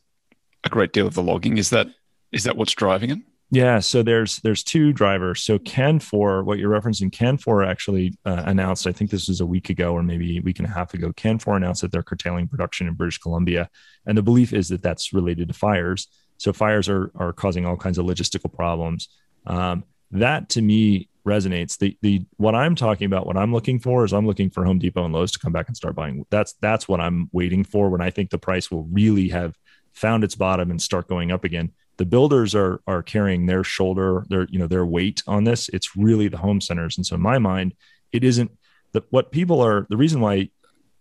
[0.63, 1.57] a great deal of the logging?
[1.57, 1.87] Is that
[2.31, 3.19] is that what's driving it?
[3.49, 5.41] Yeah, so there's there's two drivers.
[5.41, 8.88] So Canfor, what you're referencing, Canfor actually uh, announced.
[8.88, 11.13] I think this was a week ago or maybe a week and a half ago.
[11.13, 13.69] Canfor announced that they're curtailing production in British Columbia,
[14.05, 16.07] and the belief is that that's related to fires.
[16.38, 19.07] So fires are are causing all kinds of logistical problems.
[19.45, 21.77] Um, that to me resonates.
[21.77, 24.79] The the what I'm talking about, what I'm looking for is I'm looking for Home
[24.79, 26.25] Depot and Lowe's to come back and start buying.
[26.29, 29.55] That's that's what I'm waiting for when I think the price will really have
[29.93, 34.25] found its bottom and start going up again the builders are are carrying their shoulder
[34.29, 35.69] their you know their weight on this.
[35.69, 36.97] It's really the home centers.
[36.97, 37.73] And so in my mind
[38.12, 38.51] it isn't
[38.93, 40.49] that what people are the reason why at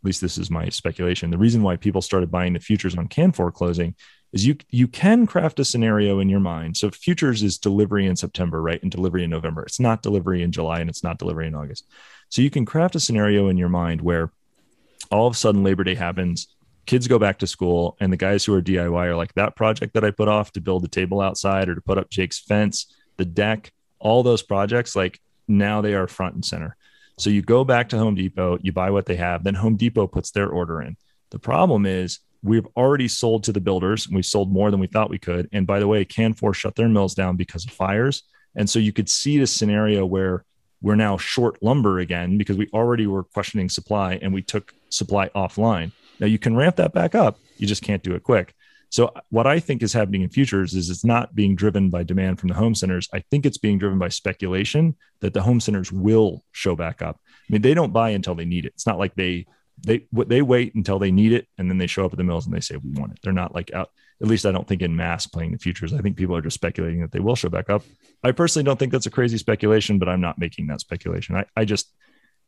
[0.02, 3.32] least this is my speculation the reason why people started buying the futures on can
[3.32, 3.94] closing
[4.32, 6.76] is you you can craft a scenario in your mind.
[6.76, 8.82] So futures is delivery in september right?
[8.82, 9.62] And delivery in november.
[9.62, 11.87] It's not delivery in july and it's not delivery in august.
[12.28, 14.30] So you can craft a scenario in your mind where
[15.11, 16.48] all of a sudden labor day happens
[16.87, 19.94] kids go back to school and the guys who are DIY are like that project
[19.94, 22.94] that I put off to build the table outside or to put up Jake's fence,
[23.16, 26.77] the deck, all those projects, like now they are front and center.
[27.18, 30.07] So you go back to Home Depot, you buy what they have, then Home Depot
[30.07, 30.96] puts their order in.
[31.31, 34.87] The problem is we've already sold to the builders and we sold more than we
[34.87, 35.49] thought we could.
[35.53, 38.22] And by the way, Canfor shut their mills down because of fires.
[38.55, 40.44] And so you could see the scenario where
[40.83, 45.29] we're now short lumber again because we already were questioning supply and we took supply
[45.31, 45.90] offline.
[46.20, 48.55] Now you can ramp that back up, you just can't do it quick.
[48.90, 52.38] So what I think is happening in futures is it's not being driven by demand
[52.38, 53.09] from the home centers.
[53.12, 57.20] I think it's being driven by speculation that the home centers will show back up.
[57.26, 58.72] I mean, they don't buy until they need it.
[58.74, 59.46] It's not like they
[59.85, 62.24] they what they wait until they need it and then they show up at the
[62.24, 63.18] mills and they say we want it.
[63.22, 63.90] They're not like out.
[64.22, 65.92] At least I don't think in mass playing the futures.
[65.92, 67.83] I think people are just speculating that they will show back up.
[68.24, 71.37] I personally don't think that's a crazy speculation, but I'm not making that speculation.
[71.37, 71.92] I, I just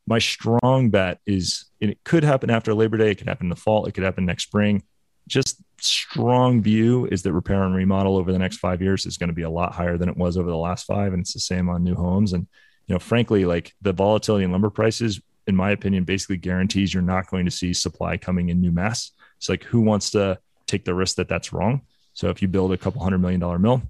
[0.07, 3.11] my strong bet is it could happen after Labor Day.
[3.11, 3.87] It could happen in the fall.
[3.87, 4.83] It could happen next spring.
[5.27, 9.29] Just strong view is that repair and remodel over the next five years is going
[9.29, 11.13] to be a lot higher than it was over the last five.
[11.13, 12.33] And it's the same on new homes.
[12.33, 12.47] And,
[12.87, 17.03] you know, frankly, like the volatility in lumber prices, in my opinion, basically guarantees you're
[17.03, 19.13] not going to see supply coming in new mass.
[19.37, 21.83] It's like who wants to take the risk that that's wrong?
[22.15, 23.83] So if you build a couple hundred million dollar mill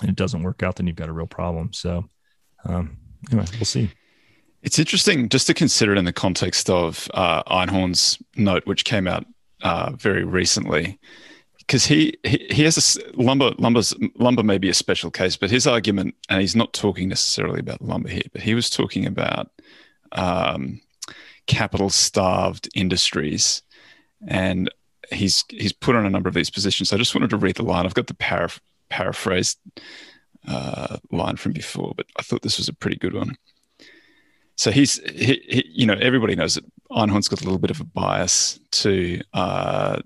[0.00, 1.72] and it doesn't work out, then you've got a real problem.
[1.72, 2.04] So
[2.64, 2.98] um,
[3.30, 3.90] anyway, we'll see.
[4.62, 9.08] It's interesting just to consider it in the context of uh, Einhorn's note, which came
[9.08, 9.26] out
[9.62, 10.98] uh, very recently,
[11.58, 15.50] because he, he he has a lumber lumber's lumber may be a special case, but
[15.50, 19.50] his argument, and he's not talking necessarily about lumber here, but he was talking about
[20.12, 20.80] um,
[21.46, 23.62] capital starved industries,
[24.28, 24.70] and
[25.10, 26.90] he's he's put on a number of these positions.
[26.90, 27.84] So I just wanted to read the line.
[27.84, 29.58] I've got the paraph- paraphrased
[30.46, 33.36] uh, line from before, but I thought this was a pretty good one
[34.62, 37.80] so he's he, he, you know everybody knows that Einhorn's got a little bit of
[37.80, 40.00] a bias to uh,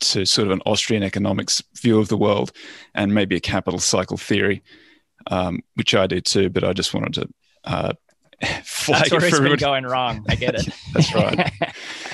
[0.00, 2.50] to sort of an Austrian economics view of the world
[2.96, 4.60] and maybe a capital cycle theory,
[5.30, 6.50] um, which I do too.
[6.50, 7.28] But I just wanted to
[7.62, 7.92] uh,
[8.64, 10.26] flag That's where it it's for been going wrong.
[10.28, 10.68] I get it.
[10.94, 11.52] That's right.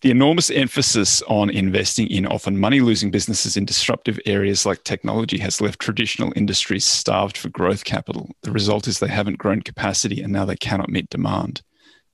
[0.00, 5.36] The enormous emphasis on investing in often money losing businesses in disruptive areas like technology
[5.38, 8.30] has left traditional industries starved for growth capital.
[8.40, 11.60] The result is they haven't grown capacity and now they cannot meet demand.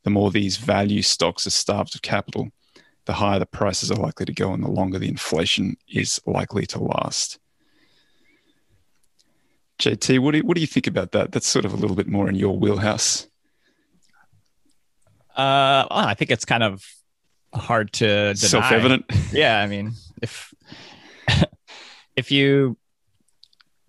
[0.03, 2.51] The more these value stocks are starved of capital,
[3.05, 6.67] the higher the prices are likely to go and the longer the inflation is likely
[6.67, 7.39] to last.
[9.79, 11.31] JT, what do you, what do you think about that?
[11.31, 13.29] That's sort of a little bit more in your wheelhouse.
[15.37, 16.85] Uh, I think it's kind of
[17.57, 18.35] hard to deny.
[18.35, 19.05] Self-evident.
[19.33, 19.93] Yeah, I mean,
[20.23, 20.55] if
[22.17, 22.77] if you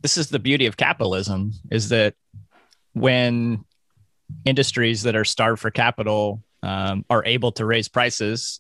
[0.01, 2.13] this is the beauty of capitalism is that
[2.93, 3.65] when
[4.45, 8.60] industries that are starved for capital um, are able to raise prices,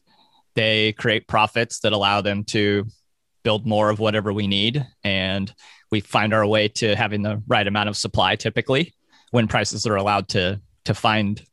[0.55, 2.85] they create profits that allow them to
[3.43, 5.53] build more of whatever we need, and
[5.91, 8.35] we find our way to having the right amount of supply.
[8.35, 8.93] Typically,
[9.31, 11.43] when prices are allowed to to find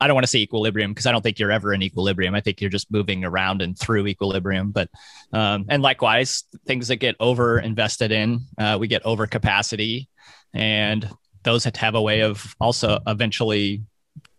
[0.00, 2.34] I don't want to say equilibrium because I don't think you're ever in equilibrium.
[2.34, 4.70] I think you're just moving around and through equilibrium.
[4.70, 4.88] But
[5.32, 10.08] um, and likewise, things that get over invested in, uh, we get over capacity,
[10.54, 11.08] and
[11.42, 13.82] those have a way of also eventually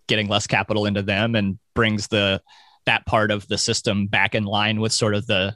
[0.07, 2.41] getting less capital into them and brings the
[2.85, 5.55] that part of the system back in line with sort of the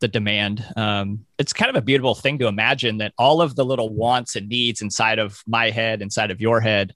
[0.00, 0.64] the demand.
[0.76, 4.36] Um, it's kind of a beautiful thing to imagine that all of the little wants
[4.36, 6.94] and needs inside of my head, inside of your head,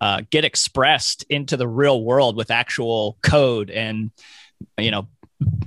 [0.00, 4.10] uh, get expressed into the real world with actual code and
[4.78, 5.08] you know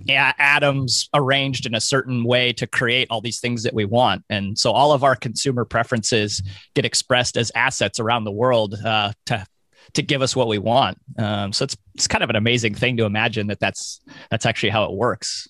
[0.08, 4.24] atoms arranged in a certain way to create all these things that we want.
[4.30, 6.42] And so all of our consumer preferences
[6.74, 9.46] get expressed as assets around the world uh, to
[9.94, 11.00] to give us what we want.
[11.18, 14.70] Um, so it's it's kind of an amazing thing to imagine that that's that's actually
[14.70, 15.48] how it works.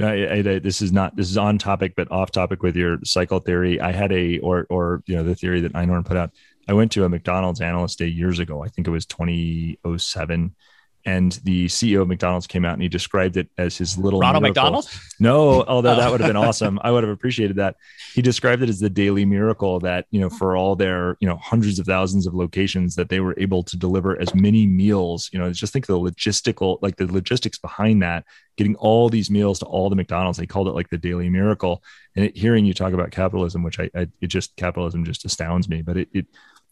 [0.00, 3.40] I, I, this is not this is on topic but off topic with your cycle
[3.40, 3.80] theory.
[3.80, 6.30] I had a or or you know the theory that einhorn put out
[6.68, 8.62] I went to a McDonald's analyst day years ago.
[8.62, 10.54] I think it was 2007.
[11.04, 14.42] And the CEO of McDonald's came out and he described it as his little Ronald
[14.42, 14.62] miracle.
[14.62, 14.90] McDonald.
[15.18, 16.42] No, although that would have been oh.
[16.42, 16.78] awesome.
[16.82, 17.76] I would have appreciated that.
[18.12, 21.38] He described it as the daily miracle that, you know, for all their, you know,
[21.38, 25.38] hundreds of thousands of locations that they were able to deliver as many meals, you
[25.38, 28.24] know, just think the logistical, like the logistics behind that,
[28.58, 30.36] getting all these meals to all the McDonald's.
[30.36, 31.82] They called it like the daily miracle.
[32.16, 35.70] And it, hearing you talk about capitalism, which I, I, it just capitalism just astounds
[35.70, 36.26] me, but it, it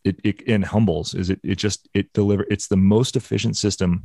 [0.06, 4.04] it, it and humbles is it it just it deliver it's the most efficient system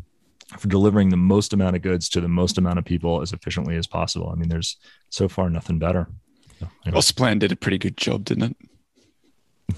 [0.58, 3.76] for delivering the most amount of goods to the most amount of people as efficiently
[3.78, 4.30] as possible.
[4.30, 4.78] I mean, there's
[5.10, 6.08] so far nothing better.
[6.60, 7.02] So, anyway.
[7.18, 8.56] Well, did a pretty good job, didn't
[9.70, 9.78] it?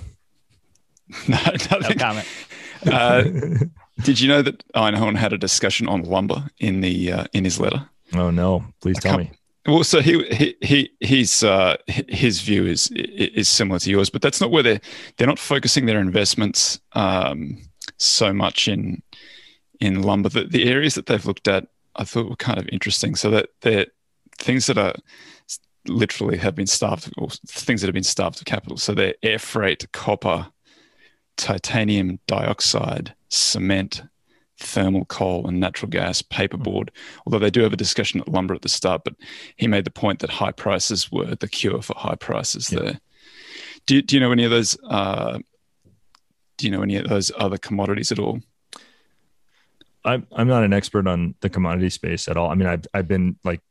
[1.27, 2.27] no, no comment.
[2.85, 3.23] Uh,
[4.01, 7.57] did you know that Einhorn had a discussion on lumber in the uh, in his
[7.57, 7.87] letter?
[8.13, 8.65] Oh no!
[8.81, 9.31] Please tell me.
[9.65, 14.21] Well, so he he he he's uh, his view is is similar to yours, but
[14.21, 14.81] that's not where they're
[15.15, 17.57] they're not focusing their investments um,
[17.97, 19.01] so much in
[19.79, 20.27] in lumber.
[20.27, 23.15] The, the areas that they've looked at, I thought were kind of interesting.
[23.15, 23.85] So that they're
[24.37, 24.95] things that are
[25.87, 28.77] literally have been starved, or things that have been starved of capital.
[28.77, 30.47] So they're air freight, copper,
[31.37, 34.03] titanium dioxide, cement,
[34.63, 36.89] thermal coal and natural gas, paperboard,
[37.25, 39.15] although they do have a discussion at lumber at the start, but
[39.57, 42.79] he made the point that high prices were the cure for high prices yeah.
[42.79, 42.99] there.
[43.85, 44.77] Do, do you know any of those?
[44.89, 45.39] Uh,
[46.57, 48.39] do you know any of those other commodities at all?
[50.05, 52.49] I'm I'm not an expert on the commodity space at all.
[52.49, 53.61] I mean, I've I've been like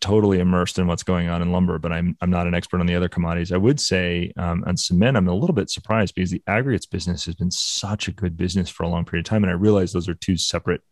[0.00, 2.86] totally immersed in what's going on in lumber, but I'm I'm not an expert on
[2.86, 3.52] the other commodities.
[3.52, 7.24] I would say um, on cement, I'm a little bit surprised because the aggregates business
[7.26, 9.92] has been such a good business for a long period of time, and I realize
[9.92, 10.82] those are two separate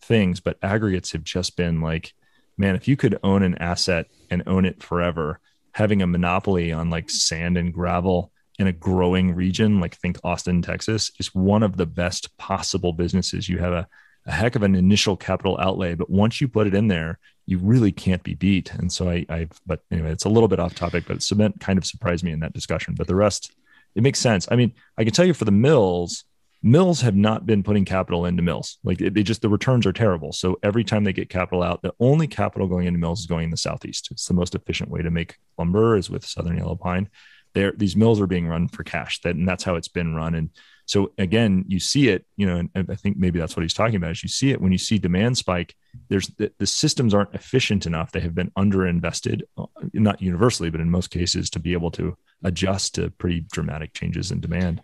[0.00, 0.40] things.
[0.40, 2.12] But aggregates have just been like,
[2.56, 5.40] man, if you could own an asset and own it forever,
[5.72, 10.62] having a monopoly on like sand and gravel in a growing region, like think Austin,
[10.62, 13.48] Texas, is one of the best possible businesses.
[13.48, 13.88] You have a
[14.28, 17.58] a heck of an initial capital outlay, but once you put it in there, you
[17.58, 18.72] really can't be beat.
[18.74, 21.78] And so I, I, but anyway, it's a little bit off topic, but cement kind
[21.78, 22.94] of surprised me in that discussion.
[22.94, 23.52] But the rest,
[23.94, 24.46] it makes sense.
[24.50, 26.24] I mean, I can tell you for the mills,
[26.62, 28.76] mills have not been putting capital into mills.
[28.84, 30.32] Like they just the returns are terrible.
[30.34, 33.44] So every time they get capital out, the only capital going into mills is going
[33.44, 34.08] in the southeast.
[34.10, 37.08] It's the most efficient way to make lumber is with southern yellow pine.
[37.54, 39.22] There, these mills are being run for cash.
[39.22, 40.34] That and that's how it's been run.
[40.34, 40.50] And
[40.88, 43.96] so again, you see it, you know, and I think maybe that's what he's talking
[43.96, 45.76] about is you see it when you see demand spike,
[46.08, 48.10] there's the, the systems aren't efficient enough.
[48.10, 52.16] They have been underinvested, uh, not universally, but in most cases to be able to
[52.42, 54.80] adjust to pretty dramatic changes in demand.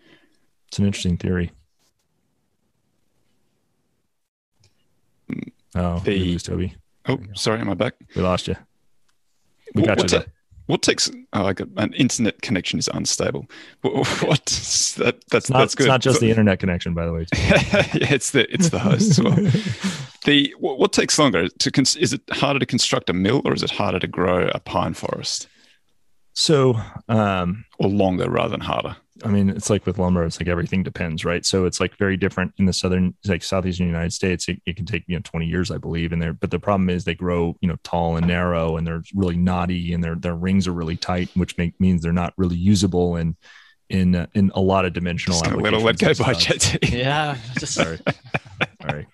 [0.68, 1.52] It's an interesting theory.
[5.74, 6.76] Oh, the, lose Toby.
[7.08, 7.94] Oh, sorry, am I back?
[8.14, 8.56] We lost you.
[9.74, 10.20] We got you.
[10.20, 10.26] T-
[10.66, 13.46] what takes oh, like an internet connection is unstable.
[13.82, 14.46] What,
[14.98, 15.84] that, that's not, that's good.
[15.84, 17.26] It's not just the internet connection, by the way.
[17.34, 19.34] yeah, it's the it's the host as well.
[20.24, 23.62] the what, what, takes longer to is it harder to construct a mill or is
[23.62, 25.48] it harder to grow a pine forest?
[26.32, 28.96] So, um, or longer rather than harder.
[29.22, 31.46] I mean, it's like with lumber, it's like everything depends, right?
[31.46, 34.48] So it's like very different in the southern, like southeastern United States.
[34.48, 36.32] It, it, can take you know 20 years, I believe, in there.
[36.32, 39.92] But the problem is they grow, you know, tall and narrow, and they're really knotty,
[39.92, 43.36] and their their rings are really tight, which make means they're not really usable in
[43.88, 45.40] in uh, in a lot of dimensional.
[45.40, 46.32] Just let let go by
[46.82, 48.00] Yeah, just sorry.
[48.82, 49.06] Sorry.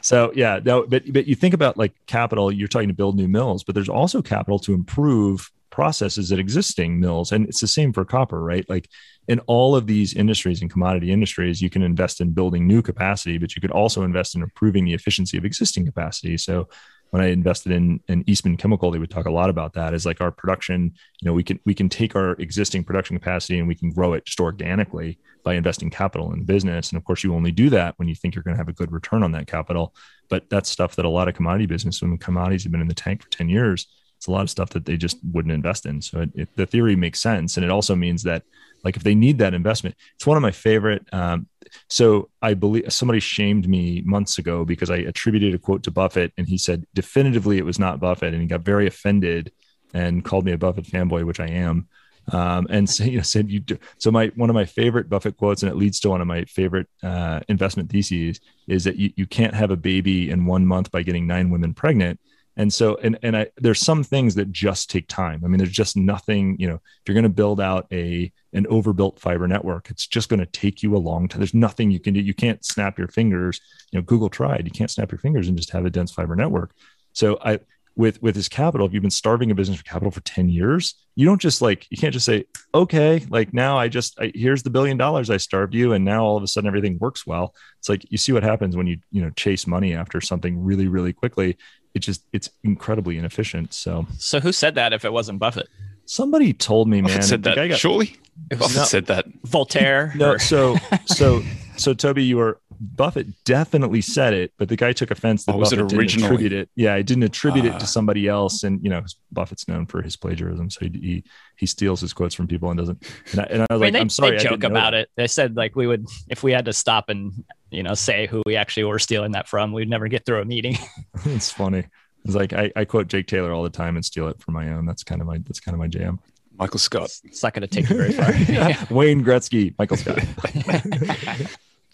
[0.00, 2.52] So yeah, no, but but you think about like capital.
[2.52, 6.98] You're talking to build new mills, but there's also capital to improve processes at existing
[7.00, 8.68] mills, and it's the same for copper, right?
[8.68, 8.88] Like
[9.28, 13.36] in all of these industries and commodity industries, you can invest in building new capacity,
[13.36, 16.38] but you could also invest in improving the efficiency of existing capacity.
[16.38, 16.68] So
[17.10, 20.06] when I invested in, in Eastman Chemical, they would talk a lot about that is
[20.06, 23.68] like our production, you know, we can we can take our existing production capacity and
[23.68, 26.90] we can grow it just organically by investing capital in business.
[26.90, 28.74] And of course, you only do that when you think you're going to have a
[28.74, 29.94] good return on that capital.
[30.28, 32.94] But that's stuff that a lot of commodity business, when commodities have been in the
[32.94, 33.86] tank for 10 years,
[34.18, 36.02] it's a lot of stuff that they just wouldn't invest in.
[36.02, 37.56] So it, it, the theory makes sense.
[37.56, 38.42] And it also means that
[38.84, 41.06] like if they need that investment, it's one of my favorite.
[41.12, 41.46] Um,
[41.88, 46.32] so I believe somebody shamed me months ago because I attributed a quote to Buffett
[46.38, 49.52] and he said definitively it was not Buffett and he got very offended
[49.94, 51.88] and called me a Buffett fanboy, which I am.
[52.32, 55.36] Um, and so, you know, said you do, so my one of my favorite Buffett
[55.36, 59.12] quotes, and it leads to one of my favorite uh, investment theses, is that you,
[59.16, 62.20] you can't have a baby in one month by getting nine women pregnant.
[62.58, 65.42] And so, and and I, there's some things that just take time.
[65.44, 66.56] I mean, there's just nothing.
[66.58, 70.28] You know, if you're going to build out a an overbuilt fiber network, it's just
[70.28, 71.38] going to take you a long time.
[71.38, 72.20] There's nothing you can do.
[72.20, 73.60] You can't snap your fingers.
[73.92, 74.64] You know, Google tried.
[74.64, 76.72] You can't snap your fingers and just have a dense fiber network.
[77.12, 77.60] So I
[77.98, 80.94] with with this capital if you've been starving a business for capital for 10 years
[81.16, 84.62] you don't just like you can't just say okay like now i just I, here's
[84.62, 87.54] the billion dollars i starved you and now all of a sudden everything works well
[87.80, 90.86] it's like you see what happens when you you know chase money after something really
[90.86, 91.58] really quickly
[91.98, 93.74] it just it's incredibly inefficient.
[93.74, 95.68] So so who said that if it wasn't buffett?
[96.06, 97.68] somebody told me Buffett man said that.
[97.68, 98.16] got, surely?
[98.48, 99.26] Buffett no, said that.
[99.44, 100.76] Voltaire no or- so
[101.06, 101.42] so
[101.78, 105.58] so toby you were Buffett definitely said it, but the guy took offense that oh,
[105.58, 106.26] was Buffett it didn't originally?
[106.26, 106.70] attribute it.
[106.76, 107.78] Yeah, I didn't attribute it Ah.
[107.78, 108.62] to somebody else.
[108.62, 109.02] And you know,
[109.32, 111.24] Buffett's known for his plagiarism, so he he,
[111.56, 113.02] he steals his quotes from people and doesn't.
[113.32, 114.64] And I, and I was I mean, like, they, I'm sorry, they I joke didn't
[114.72, 114.94] about that.
[115.00, 115.10] it.
[115.16, 117.32] They said like we would if we had to stop and
[117.70, 120.44] you know say who we actually were stealing that from, we'd never get through a
[120.44, 120.76] meeting.
[121.24, 121.84] it's funny.
[122.24, 124.70] It's like I, I quote Jake Taylor all the time and steal it for my
[124.72, 124.86] own.
[124.86, 126.20] That's kind of my that's kind of my jam.
[126.56, 128.32] michael scott it's not going to take you very far.
[128.52, 128.84] Yeah.
[128.90, 130.18] Wayne Gretzky, Michael Scott.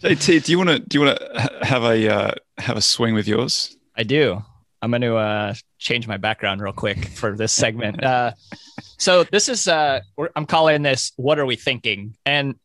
[0.05, 3.13] Jt do you want to do you want to have a uh, have a swing
[3.13, 4.43] with yours I do.
[4.81, 8.03] I'm going to uh, change my background real quick for this segment.
[8.03, 8.31] Uh,
[8.97, 12.55] so this is uh, we're- I'm calling this "What Are We Thinking?" and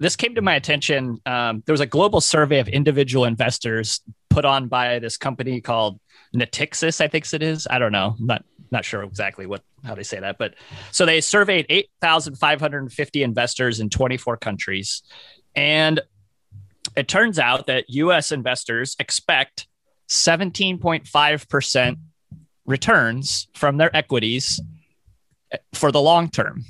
[0.00, 1.20] this came to my attention.
[1.26, 5.98] Um, there was a global survey of individual investors put on by this company called
[6.34, 7.66] Natixis, I think it is.
[7.68, 8.14] I don't know.
[8.18, 10.54] I'm not not sure exactly what how they say that, but
[10.92, 15.02] so they surveyed 8,550 investors in 24 countries,
[15.54, 16.00] and
[16.98, 18.32] it turns out that U.S.
[18.32, 19.68] investors expect
[20.08, 21.96] 17.5%
[22.66, 24.60] returns from their equities
[25.74, 26.64] for the long term.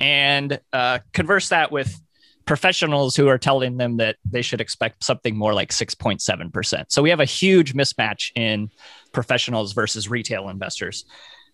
[0.00, 2.00] And uh, converse that with
[2.46, 6.84] professionals who are telling them that they should expect something more like 6.7%.
[6.88, 8.70] So we have a huge mismatch in
[9.12, 11.04] professionals versus retail investors.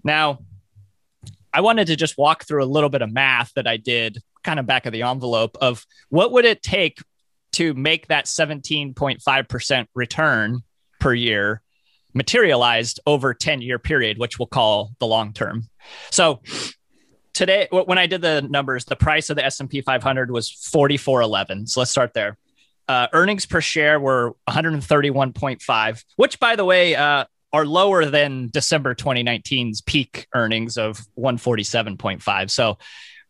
[0.05, 0.39] Now,
[1.53, 4.61] I wanted to just walk through a little bit of math that I did kind
[4.61, 6.99] of back of the envelope of what would it take
[7.61, 10.62] to make that 17.5% return
[10.98, 11.61] per year
[12.14, 15.68] materialized over 10 year period which we'll call the long term.
[16.11, 16.40] So
[17.34, 21.80] today when i did the numbers the price of the s&p 500 was 4411 so
[21.80, 22.38] let's start there.
[22.88, 28.94] Uh, earnings per share were 131.5 which by the way uh, are lower than december
[28.94, 32.78] 2019's peak earnings of 147.5 so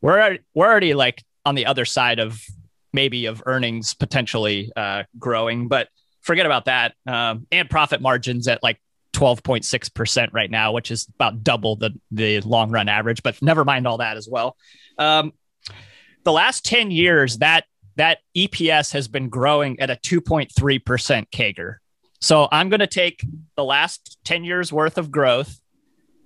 [0.00, 2.40] we're we're already like on the other side of
[2.92, 5.88] maybe of earnings potentially uh, growing but
[6.20, 6.94] forget about that.
[7.06, 8.80] Um, and profit margins at like
[9.14, 13.86] 12.6% right now, which is about double the, the long run average, but never mind
[13.86, 14.56] all that as well.
[14.98, 15.32] Um,
[16.24, 17.64] the last 10 years, that,
[17.96, 20.50] that EPS has been growing at a 2.3%
[21.30, 21.76] CAGR.
[22.20, 23.24] So I'm going to take
[23.56, 25.58] the last 10 years worth of growth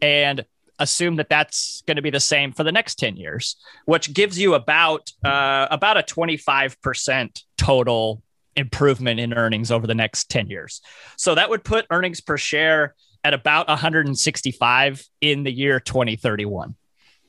[0.02, 0.44] and
[0.78, 4.38] assume that that's going to be the same for the next 10 years, which gives
[4.38, 8.22] you about, uh, about a 25% total
[8.56, 10.80] improvement in earnings over the next 10 years.
[11.16, 16.74] So that would put earnings per share at about 165 in the year 2031.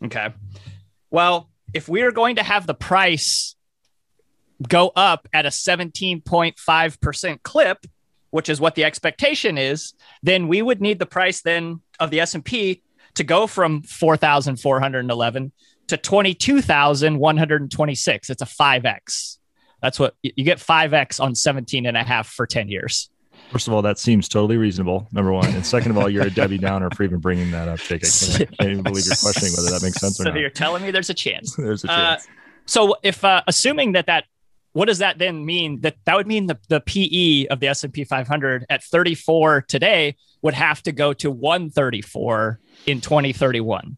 [0.05, 0.33] Okay.
[1.09, 3.55] Well, if we are going to have the price
[4.67, 7.85] go up at a 17.5% clip,
[8.31, 12.19] which is what the expectation is, then we would need the price then of the
[12.19, 12.81] S&P
[13.15, 15.51] to go from 4,411
[15.87, 18.29] to 22,126.
[18.29, 19.37] It's a 5x.
[19.81, 23.09] That's what you get 5x on 17 and a half for 10 years.
[23.51, 25.07] First of all, that seems totally reasonable.
[25.11, 27.79] Number one, and second of all, you're a Debbie Downer for even bringing that up,
[27.79, 28.03] Jake.
[28.03, 30.33] I can't, I can't even believe you're questioning whether that makes sense or not.
[30.33, 31.55] so you're telling me there's a chance.
[31.57, 32.27] There's a Uh, chance.
[32.65, 34.23] so if uh, assuming that that
[34.73, 38.03] what does that then mean that that would mean the, the PE of the S&P
[38.03, 43.97] 500 at 34 today would have to go to 134 in 2031.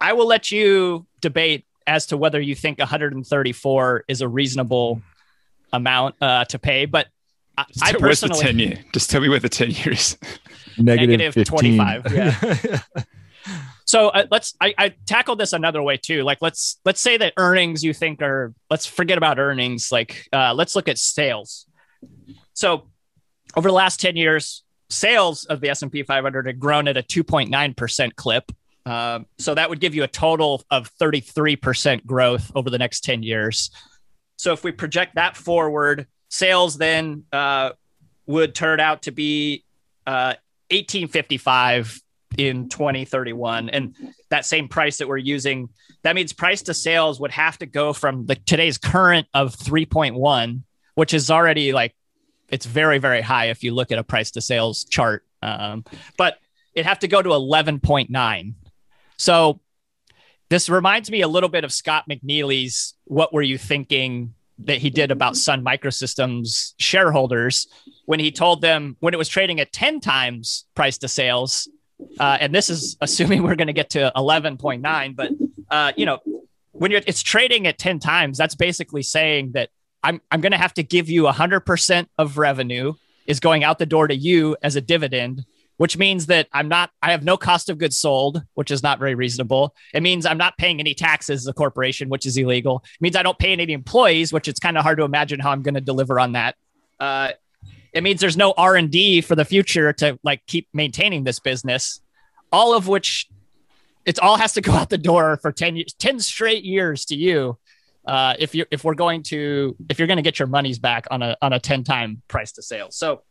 [0.00, 5.02] I will let you debate as to whether you think 134 is a reasonable
[5.72, 7.08] amount uh, to pay, but
[7.56, 9.70] I, Just I tell- where's the personally 10 year just tell me where the 10
[9.70, 10.16] year is
[10.78, 12.80] negative 25, yeah.
[13.88, 16.22] So uh, let's I, I tackled this another way too.
[16.22, 19.90] Like let's let's say that earnings you think are let's forget about earnings.
[19.90, 21.64] Like uh, let's look at sales.
[22.52, 22.90] So
[23.56, 26.96] over the last ten years, sales of the S and P 500 had grown at
[26.96, 28.50] a 2.9 percent clip.
[28.86, 33.04] Um, so that would give you a total of 33 percent growth over the next
[33.04, 33.70] 10 years.
[34.36, 37.70] So if we project that forward, sales then uh,
[38.26, 39.64] would turn out to be
[40.06, 40.34] uh,
[40.70, 42.00] 1855
[42.36, 43.94] in 2031 and
[44.28, 45.70] that same price that we're using
[46.02, 50.62] that means price to sales would have to go from the today's current of 3.1
[50.94, 51.94] which is already like
[52.48, 55.84] it's very very high if you look at a price to sales chart um,
[56.16, 56.38] but
[56.74, 58.54] it'd have to go to 11.9
[59.16, 59.60] so
[60.48, 64.90] this reminds me a little bit of scott McNealy's what were you thinking that he
[64.90, 67.68] did about sun microsystems shareholders
[68.06, 71.68] when he told them when it was trading at 10 times price to sales
[72.20, 75.30] uh, and this is assuming we're going to get to 11.9 but
[75.70, 76.18] uh, you know
[76.72, 79.70] when you're it's trading at 10 times that's basically saying that
[80.02, 82.94] i'm, I'm going to have to give you 100% of revenue
[83.26, 85.44] is going out the door to you as a dividend
[85.76, 88.98] which means that i'm not i have no cost of goods sold which is not
[88.98, 89.74] very reasonable.
[89.94, 92.84] It means i'm not paying any taxes as a corporation which is illegal.
[92.94, 95.50] It means i don't pay any employees which it's kind of hard to imagine how
[95.50, 96.56] i'm going to deliver on that.
[97.00, 97.30] Uh,
[97.92, 102.00] it means there's no r&d for the future to like keep maintaining this business
[102.52, 103.28] all of which
[104.04, 107.16] it all has to go out the door for 10 years 10 straight years to
[107.16, 107.58] you
[108.08, 111.06] uh, if you're if we're going to if you're going to get your monies back
[111.10, 113.22] on a on a 10 time price to sales so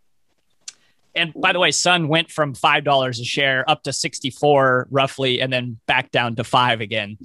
[1.17, 5.41] and by the way sun went from five dollars a share up to 64 roughly
[5.41, 7.17] and then back down to five again.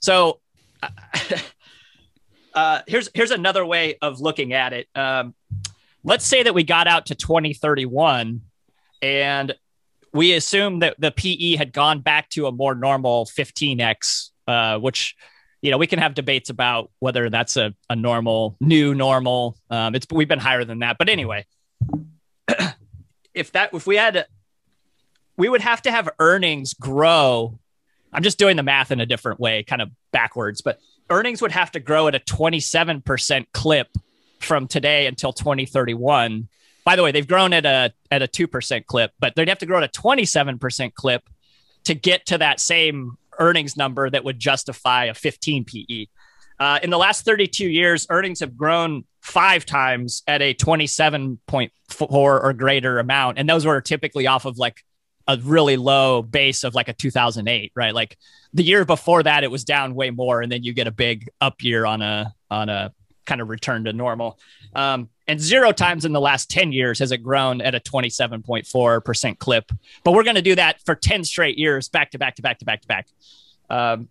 [0.00, 0.40] So
[2.54, 4.88] uh, here's here's another way of looking at it.
[4.94, 5.34] Um,
[6.04, 8.40] let's say that we got out to 2031
[9.02, 9.54] and
[10.12, 15.16] we assume that the PE had gone back to a more normal 15x, uh, which
[15.62, 19.56] you know we can have debates about whether that's a, a normal new normal.
[19.70, 21.46] Um, it's we've been higher than that, but anyway,
[23.34, 24.26] if that if we had,
[25.36, 27.58] we would have to have earnings grow.
[28.12, 31.52] I'm just doing the math in a different way, kind of backwards, but earnings would
[31.52, 33.88] have to grow at a 27% clip
[34.40, 36.48] from today until 2031.
[36.84, 39.66] By the way, they've grown at a at a 2% clip, but they'd have to
[39.66, 41.22] grow at a 27% clip
[41.84, 46.06] to get to that same earnings number that would justify a 15 PE.
[46.58, 51.70] Uh, in the last 32 years, earnings have grown five times at a 27.4
[52.10, 53.38] or greater amount.
[53.38, 54.84] And those were typically off of like
[55.26, 57.94] a really low base of like a 2008, right?
[57.94, 58.16] Like
[58.52, 60.40] the year before that, it was down way more.
[60.40, 62.92] And then you get a big up year on a, on a
[63.26, 64.38] kind of return to normal.
[64.74, 69.38] Um, and zero times in the last 10 years has it grown at a 27.4%
[69.38, 69.70] clip.
[70.04, 72.58] But we're going to do that for 10 straight years, back to back to back
[72.58, 73.08] to back to back.
[73.70, 74.08] Um,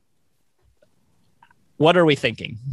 [1.77, 2.57] what are we thinking?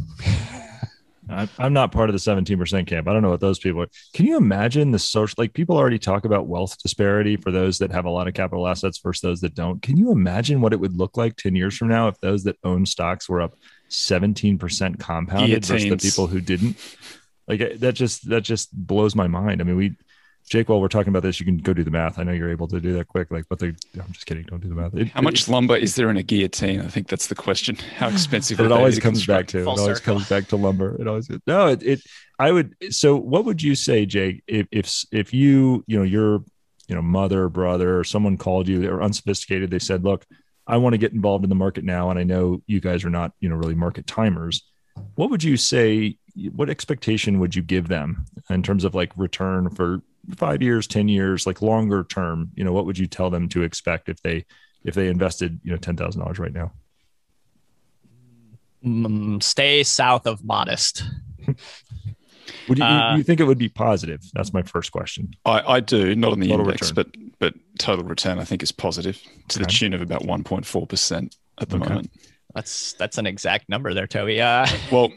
[1.59, 3.07] I'm not part of the 17% camp.
[3.07, 3.89] I don't know what those people are.
[4.13, 7.91] Can you imagine the social, like people already talk about wealth disparity for those that
[7.91, 9.81] have a lot of capital assets versus those that don't.
[9.81, 12.57] Can you imagine what it would look like 10 years from now if those that
[12.63, 13.55] own stocks were up
[13.89, 16.77] 17% compounded versus the people who didn't?
[17.49, 19.59] Like that just, that just blows my mind.
[19.59, 19.95] I mean, we,
[20.49, 22.17] Jake, while we're talking about this, you can go do the math.
[22.17, 23.29] I know you're able to do that quick.
[23.29, 24.43] Like, but they, I'm just kidding.
[24.45, 24.95] Don't do the math.
[24.95, 26.81] It, How much it, lumber is there in a guillotine?
[26.81, 27.75] I think that's the question.
[27.97, 28.59] How expensive?
[28.59, 29.59] it always comes back to.
[29.59, 30.15] It always circle.
[30.15, 30.99] comes back to lumber.
[30.99, 31.67] It always no.
[31.67, 32.01] It, it.
[32.39, 32.75] I would.
[32.89, 36.43] So, what would you say, Jake, if if if you you know your
[36.87, 39.69] you know mother, brother, or someone called you, they were unsophisticated.
[39.69, 40.25] They said, "Look,
[40.65, 43.11] I want to get involved in the market now, and I know you guys are
[43.11, 44.63] not you know really market timers."
[45.15, 46.17] What would you say?
[46.55, 50.01] What expectation would you give them in terms of like return for
[50.35, 53.63] five years, 10 years, like longer term, you know, what would you tell them to
[53.63, 54.45] expect if they,
[54.83, 56.71] if they invested, you know, $10,000 right now?
[58.85, 61.03] Mm, stay south of modest.
[62.67, 64.21] would you, uh, you, think it would be positive?
[64.33, 65.33] That's my first question.
[65.45, 67.11] I, I do, not on the total index, return.
[67.11, 69.65] but but total return I think is positive to okay.
[69.65, 71.89] the tune of about 1.4% at the okay.
[71.89, 72.11] moment.
[72.55, 74.41] That's that's an exact number there, Toby.
[74.41, 75.11] Uh, well,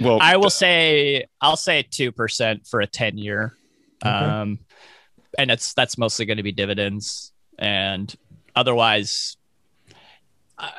[0.00, 3.56] well, I will say I'll say two percent for a ten year.
[4.04, 4.10] Okay.
[4.10, 4.58] Um,
[5.38, 8.12] and it's that's mostly going to be dividends, and
[8.56, 9.36] otherwise,
[10.58, 10.70] uh,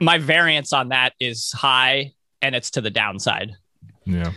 [0.00, 3.56] my variance on that is high, and it's to the downside.
[4.04, 4.32] Yeah.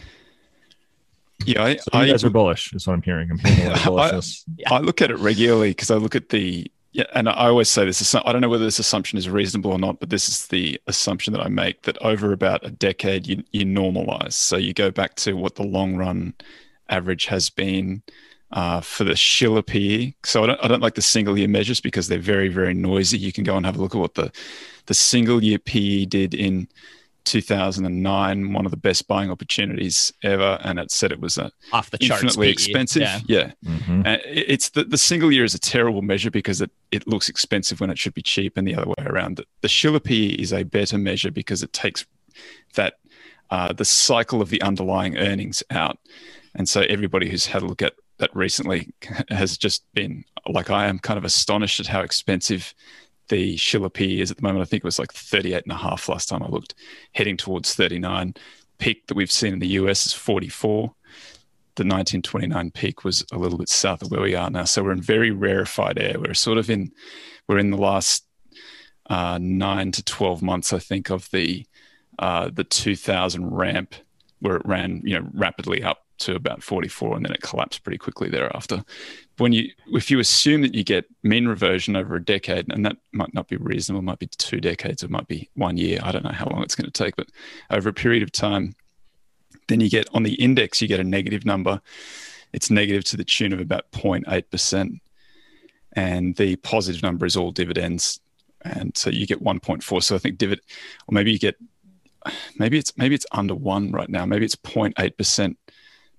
[1.46, 2.72] Yeah, I, so you guys are bullish.
[2.74, 3.32] Is what I'm hearing.
[3.32, 4.22] I'm hearing I,
[4.68, 7.86] I, look at it regularly because I look at the yeah, and I always say
[7.86, 8.16] this.
[8.16, 11.32] I don't know whether this assumption is reasonable or not, but this is the assumption
[11.34, 14.34] that I make that over about a decade you you normalize.
[14.34, 16.34] So you go back to what the long run
[16.90, 18.04] average has been
[18.52, 20.14] uh, for the Shiller PE.
[20.24, 23.18] So I don't, I don't like the single year measures because they're very, very noisy.
[23.18, 24.32] You can go and have a look at what the,
[24.88, 26.68] the single year PE did in
[27.26, 30.60] 2009, one of the best buying opportunities ever.
[30.64, 33.02] And it said it was a off the infinitely expensive.
[33.02, 33.20] Yeah.
[33.28, 33.52] yeah.
[33.66, 34.02] Mm-hmm.
[34.26, 37.90] it's the, the single year is a terrible measure because it, it looks expensive when
[37.90, 39.38] it should be cheap and the other way around.
[39.38, 42.06] The, the Shiller PE is a better measure because it takes
[42.76, 42.96] that,
[43.50, 46.00] uh, the cycle of the underlying earnings out.
[46.56, 48.94] And so everybody who's had a look at that recently
[49.30, 52.74] has just been like I am kind of astonished at how expensive
[53.32, 54.62] the Shiller PE is at the moment.
[54.62, 56.76] I think it was like 38 and a half last time I looked,
[57.14, 58.36] heading towards 39.
[58.78, 60.94] Peak that we've seen in the US is 44.
[61.76, 64.66] The 1929 peak was a little bit south of where we are now.
[64.66, 66.20] So we're in very rarefied air.
[66.20, 66.92] We're sort of in,
[67.48, 68.26] we're in the last
[69.10, 71.66] uh, nine to 12 months, I think, of the
[72.20, 73.96] uh, the 2000 ramp
[74.42, 77.98] where it ran, you know, rapidly up to about 44 and then it collapsed pretty
[77.98, 78.84] quickly thereafter.
[79.38, 82.98] When you, if you assume that you get mean reversion over a decade, and that
[83.12, 86.00] might not be reasonable, might be two decades, it might be one year.
[86.04, 87.30] I don't know how long it's going to take, but
[87.70, 88.76] over a period of time,
[89.68, 91.82] then you get on the index, you get a negative number.
[92.54, 95.00] It's negative to the tune of about 0.8%.
[95.94, 98.20] And the positive number is all dividends.
[98.62, 100.04] And so you get 1.4.
[100.04, 100.66] So I think dividend,
[101.08, 101.56] or maybe you get
[102.58, 104.26] maybe it's maybe it's under one right now.
[104.26, 105.58] Maybe it's 0.8 percent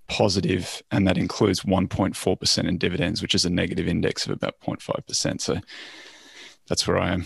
[0.09, 4.61] positive, and that includes 1.4 percent in dividends, which is a negative index of about
[4.61, 5.41] 0.5 percent.
[5.41, 5.59] So
[6.69, 7.25] that's where I am.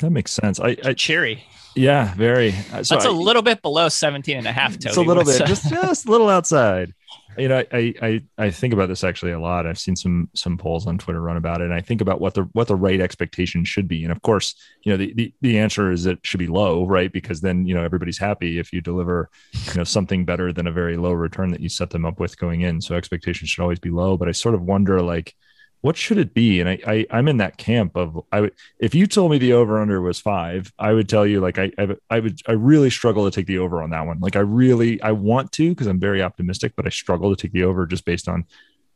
[0.00, 0.58] That makes sense.
[0.58, 1.44] I, I cheery.
[1.76, 2.52] Yeah, very.
[2.52, 4.72] So That's I, a little bit below 17 and a half.
[4.72, 4.88] Toby.
[4.88, 6.94] It's a little bit, just, just a little outside
[7.40, 9.66] you know, I, I I think about this actually a lot.
[9.66, 12.34] I've seen some some polls on Twitter run about it, and I think about what
[12.34, 14.02] the what the right expectation should be.
[14.02, 17.12] And of course, you know, the the, the answer is it should be low, right?
[17.12, 20.72] Because then you know everybody's happy if you deliver, you know, something better than a
[20.72, 22.80] very low return that you set them up with going in.
[22.80, 24.16] So expectations should always be low.
[24.16, 25.34] But I sort of wonder, like,
[25.82, 26.60] what should it be?
[26.60, 29.54] And I, I I'm in that camp of I would if you told me the
[29.54, 32.90] over under was five, I would tell you like I I, I would I really
[32.90, 34.20] struggle to take the over on that one.
[34.20, 37.52] Like I really I want to because I'm very optimistic, but I struggle to take
[37.52, 38.44] the over just based on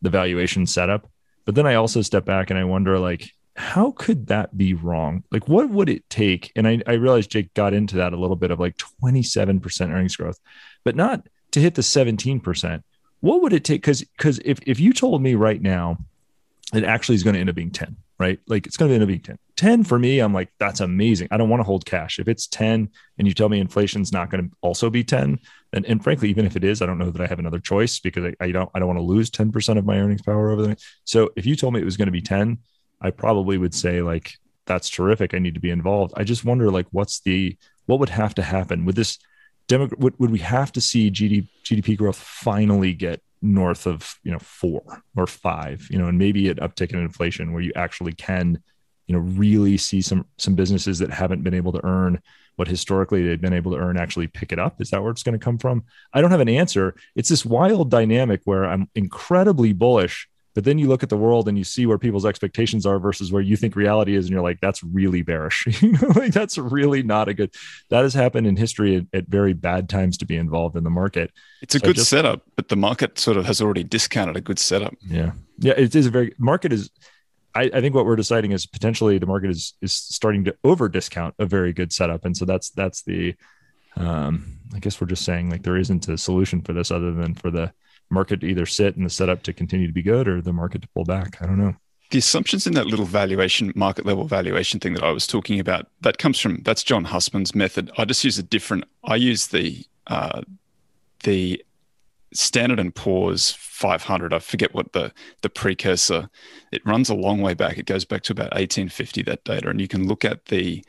[0.02, 1.08] the valuation setup.
[1.46, 5.22] But then I also step back and I wonder like how could that be wrong?
[5.30, 6.52] Like what would it take?
[6.56, 10.16] And I, I realized Jake got into that a little bit of like 27% earnings
[10.16, 10.38] growth,
[10.84, 12.82] but not to hit the 17%.
[13.20, 13.80] What would it take?
[13.80, 15.96] Because because if if you told me right now
[16.72, 18.38] it actually is going to end up being 10, right?
[18.46, 19.38] Like it's going to end up being 10.
[19.56, 21.28] 10 for me, I'm like, that's amazing.
[21.30, 22.18] I don't want to hold cash.
[22.18, 22.88] If it's 10
[23.18, 25.38] and you tell me inflation's not going to also be 10,
[25.72, 28.00] and, and frankly, even if it is, I don't know that I have another choice
[28.00, 30.62] because I, I don't I don't want to lose 10% of my earnings power over
[30.62, 30.76] the.
[31.04, 32.58] So if you told me it was going to be 10,
[33.00, 34.34] I probably would say like
[34.66, 35.34] that's terrific.
[35.34, 36.14] I need to be involved.
[36.16, 37.56] I just wonder like what's the
[37.86, 39.18] what would have to happen with this
[39.68, 44.32] demo would, would we have to see GDP, GDP growth finally get north of you
[44.32, 48.12] know four or five you know and maybe an uptick in inflation where you actually
[48.12, 48.60] can
[49.06, 52.20] you know really see some some businesses that haven't been able to earn
[52.56, 54.80] what historically they've been able to earn actually pick it up.
[54.80, 55.84] Is that where it's going to come from?
[56.12, 56.94] I don't have an answer.
[57.16, 61.48] It's this wild dynamic where i'm incredibly bullish but then you look at the world
[61.48, 64.42] and you see where people's expectations are versus where you think reality is, and you're
[64.42, 65.66] like, that's really bearish.
[66.14, 67.52] like that's really not a good.
[67.90, 70.90] That has happened in history at, at very bad times to be involved in the
[70.90, 71.32] market.
[71.60, 74.40] It's a so good just, setup, but the market sort of has already discounted a
[74.40, 74.94] good setup.
[75.04, 76.90] Yeah, yeah, it is a very market is.
[77.56, 80.88] I, I think what we're deciding is potentially the market is is starting to over
[80.88, 83.34] discount a very good setup, and so that's that's the.
[83.96, 87.34] Um, I guess we're just saying like there isn't a solution for this other than
[87.34, 87.72] for the
[88.10, 90.82] market to either sit and the setup to continue to be good or the market
[90.82, 91.38] to pull back.
[91.40, 91.74] I don't know.
[92.10, 95.88] The assumptions in that little valuation, market level valuation thing that I was talking about,
[96.02, 97.90] that comes from that's John Hussman's method.
[97.98, 98.84] I just use a different.
[99.04, 100.42] I use the uh,
[101.24, 101.64] the
[102.32, 104.32] Standard and Poor's 500.
[104.32, 106.28] I forget what the the precursor.
[106.72, 107.78] It runs a long way back.
[107.78, 109.22] It goes back to about 1850.
[109.22, 110.84] That data, and you can look at the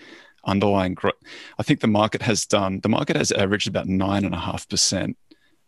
[0.46, 1.16] underlying growth.
[1.58, 2.82] I think the market has done.
[2.82, 5.18] The market has averaged about nine and a half percent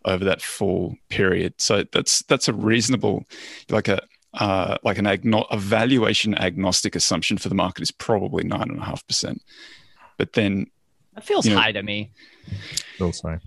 [0.07, 1.53] over that full period.
[1.57, 3.25] So that's that's a reasonable,
[3.69, 4.01] like a
[4.33, 8.79] uh, like an agno- a valuation agnostic assumption for the market is probably nine and
[8.79, 9.41] a half percent.
[10.17, 10.67] But then
[11.13, 12.11] that feels you know, high to me.
[12.97, 13.39] Feels high.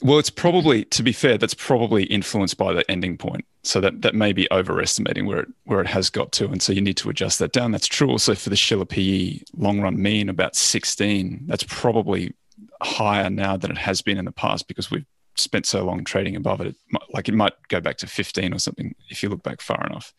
[0.00, 3.44] Well, it's probably to be fair, that's probably influenced by the ending point.
[3.64, 6.72] So that that may be overestimating where it where it has got to, and so
[6.72, 7.72] you need to adjust that down.
[7.72, 11.42] That's true also for the Shiller PE long run mean about 16.
[11.46, 12.34] That's probably
[12.80, 15.04] higher now than it has been in the past because we've
[15.38, 18.54] spent so long trading above it, it might, like it might go back to 15
[18.54, 20.12] or something if you look back far enough.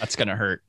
[0.00, 0.62] That's going to hurt.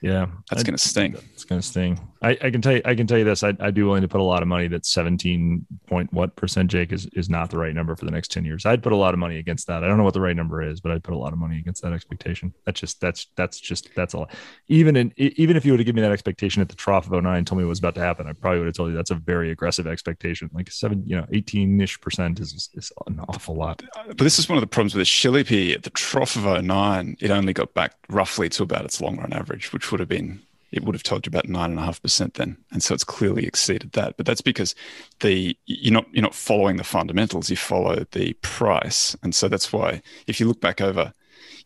[0.00, 1.16] Yeah, that's going to sting.
[1.32, 2.00] It's going to sting.
[2.22, 2.82] I, I, can tell you.
[2.84, 3.42] I can tell you this.
[3.42, 6.70] I, I'd be willing to put a lot of money that 17 point what percent,
[6.70, 8.64] Jake, is is not the right number for the next 10 years.
[8.64, 9.82] I'd put a lot of money against that.
[9.82, 11.58] I don't know what the right number is, but I'd put a lot of money
[11.58, 12.54] against that expectation.
[12.64, 14.30] That's just that's that's just that's a lot.
[14.68, 17.22] Even in even if you would have given me that expectation at the trough of
[17.22, 19.10] 09, told me what was about to happen, I probably would have told you that's
[19.10, 20.48] a very aggressive expectation.
[20.52, 23.82] Like seven, you know, 18 ish percent is is an awful lot.
[24.06, 25.08] But this is one of the problems with
[25.48, 27.16] PE at the trough of 09.
[27.20, 30.40] It only got back roughly to about its long run average, which would have been
[30.72, 33.04] it would have told you about nine and a half percent then, and so it's
[33.04, 34.16] clearly exceeded that.
[34.16, 34.74] But that's because
[35.20, 39.72] the you're not you're not following the fundamentals; you follow the price, and so that's
[39.72, 41.12] why if you look back over,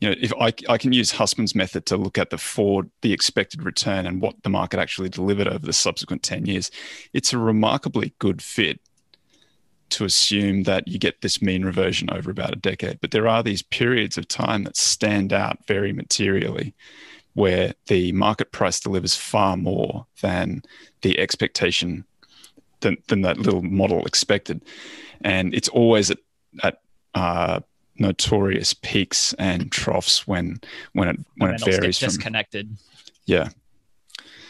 [0.01, 3.13] you know, if I I can use Hussman's method to look at the forward the
[3.13, 6.71] expected return and what the market actually delivered over the subsequent ten years,
[7.13, 8.81] it's a remarkably good fit
[9.89, 13.01] to assume that you get this mean reversion over about a decade.
[13.01, 16.75] But there are these periods of time that stand out very materially
[17.37, 20.63] where the market price delivers far more than
[21.03, 22.03] the expectation
[22.81, 24.63] than, than that little model expected.
[25.21, 26.19] And it's always at,
[26.63, 26.81] at
[27.15, 27.61] uh,
[27.99, 30.61] notorious peaks and troughs when
[30.95, 32.75] when it when it varies from disconnected.
[33.27, 33.51] Yeah.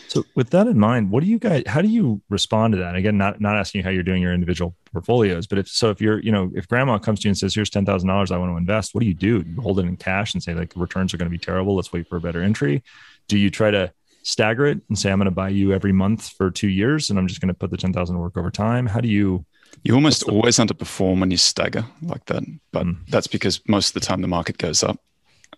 [0.09, 2.95] So with that in mind, what do you guys how do you respond to that?
[2.95, 6.01] Again, not not asking you how you're doing your individual portfolios, but if so if
[6.01, 8.39] you're, you know, if grandma comes to you and says, here's ten thousand dollars I
[8.39, 9.45] want to invest, what do you do?
[9.47, 11.75] You hold it in cash and say like returns are going to be terrible.
[11.75, 12.83] Let's wait for a better entry.
[13.29, 13.93] Do you try to
[14.23, 17.19] stagger it and say, I'm going to buy you every month for two years and
[17.19, 18.87] I'm just going to put the ten thousand to work over time?
[18.87, 19.45] How do you
[19.83, 22.43] you almost always underperform when you stagger like that,
[22.73, 22.97] but mm.
[23.09, 24.99] that's because most of the time the market goes up.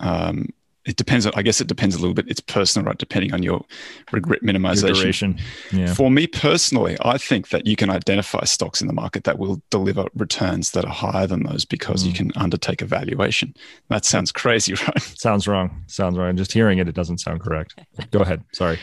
[0.00, 0.48] Um,
[0.84, 2.26] it depends on, I guess it depends a little bit.
[2.28, 2.98] It's personal, right?
[2.98, 3.64] Depending on your
[4.12, 5.38] regret minimization.
[5.70, 5.94] Your yeah.
[5.94, 9.60] For me personally, I think that you can identify stocks in the market that will
[9.70, 12.08] deliver returns that are higher than those because mm.
[12.08, 13.54] you can undertake a valuation.
[13.88, 15.00] That sounds crazy, right?
[15.00, 15.84] Sounds wrong.
[15.86, 16.36] Sounds wrong.
[16.36, 17.78] Just hearing it, it doesn't sound correct.
[18.10, 18.44] Go ahead.
[18.52, 18.78] Sorry.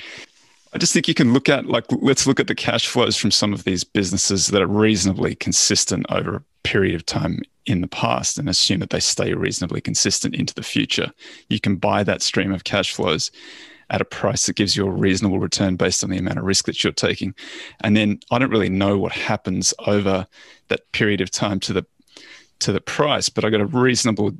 [0.75, 3.31] I just think you can look at like let's look at the cash flows from
[3.31, 7.87] some of these businesses that are reasonably consistent over a period of time in the
[7.87, 11.13] past and assume that they stay reasonably consistent into the future.
[11.47, 13.31] You can buy that stream of cash flows
[13.89, 16.65] at a price that gives you a reasonable return based on the amount of risk
[16.65, 17.33] that you're taking.
[17.79, 20.27] And then I don't really know what happens over
[20.67, 21.85] that period of time to the
[22.59, 24.33] to the price, but I got a reasonable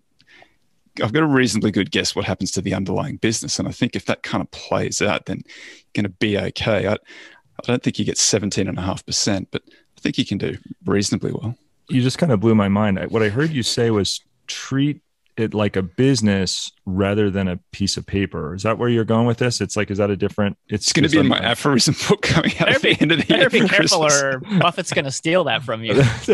[1.01, 3.59] I've got a reasonably good guess what happens to the underlying business.
[3.59, 6.87] And I think if that kind of plays out, then you're going to be okay.
[6.87, 11.55] I, I don't think you get 17.5%, but I think you can do reasonably well.
[11.89, 12.99] You just kind of blew my mind.
[13.09, 15.01] What I heard you say was treat
[15.38, 18.55] it like a business rather than a piece of paper.
[18.55, 19.59] Is that where you're going with this?
[19.59, 20.57] It's like, is that a different?
[20.67, 23.19] It's, it's going to be in my aphorism book coming out at the end of
[23.19, 23.49] the year.
[23.49, 24.23] Better be careful, Christmas.
[24.23, 25.93] or Buffett's going to steal that from you.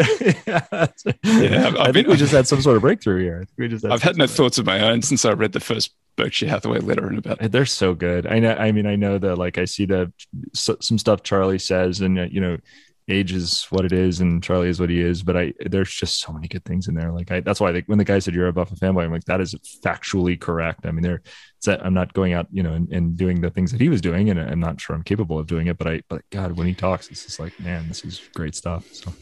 [1.24, 3.48] yeah, I've, i think we just had some sort of breakthrough here.
[3.58, 6.48] we just I've had no thoughts of my own since I read the first Berkshire
[6.48, 7.40] Hathaway letter in about.
[7.52, 8.28] They're so good.
[8.28, 8.54] I know.
[8.54, 9.38] I mean, I know that.
[9.38, 10.12] Like, I see the
[10.54, 12.58] some stuff Charlie says, and uh, you know,
[13.08, 15.24] age is what it is and Charlie is what he is.
[15.24, 17.12] But I there's just so many good things in there.
[17.12, 19.42] Like I, that's why when the guy said you're a Buffett fanboy, I'm like that
[19.42, 20.86] is factually correct.
[20.86, 21.22] I mean, they're
[21.66, 24.02] there I'm not going out, you know, and, and, doing the things that he was
[24.02, 25.78] doing, and I'm not sure I'm capable of doing it.
[25.78, 28.92] But I, but God, when he talks, it's just like, man, this is great stuff.
[28.92, 29.14] So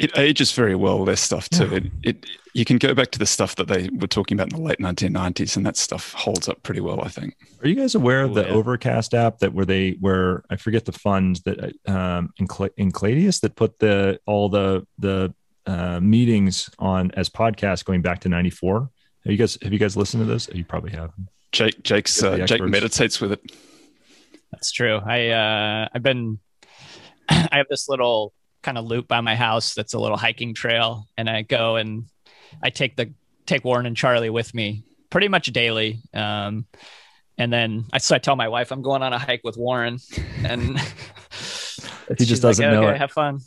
[0.00, 1.04] it ages very well.
[1.04, 1.68] Their stuff too.
[1.68, 1.76] Yeah.
[1.76, 4.58] It, it you can go back to the stuff that they were talking about in
[4.58, 7.02] the late 1990s, and that stuff holds up pretty well.
[7.02, 7.36] I think.
[7.62, 8.52] Are you guys aware of the yeah.
[8.52, 13.78] Overcast app that where they where I forget the fund that um Enceladus that put
[13.78, 15.34] the all the the
[15.66, 18.90] uh, meetings on as podcasts going back to 94
[19.24, 21.12] have you guys have you guys listened to this you probably have
[21.52, 23.40] jake jake's uh, jake meditates with it
[24.50, 26.38] that's true i uh i've been
[27.28, 28.32] i have this little
[28.62, 32.04] kind of loop by my house that's a little hiking trail and i go and
[32.62, 33.12] i take the
[33.46, 36.66] take warren and charlie with me pretty much daily um,
[37.38, 39.98] and then I, so I tell my wife i'm going on a hike with warren
[40.44, 40.78] and
[42.18, 42.98] he just doesn't like, know okay, it.
[42.98, 43.40] have fun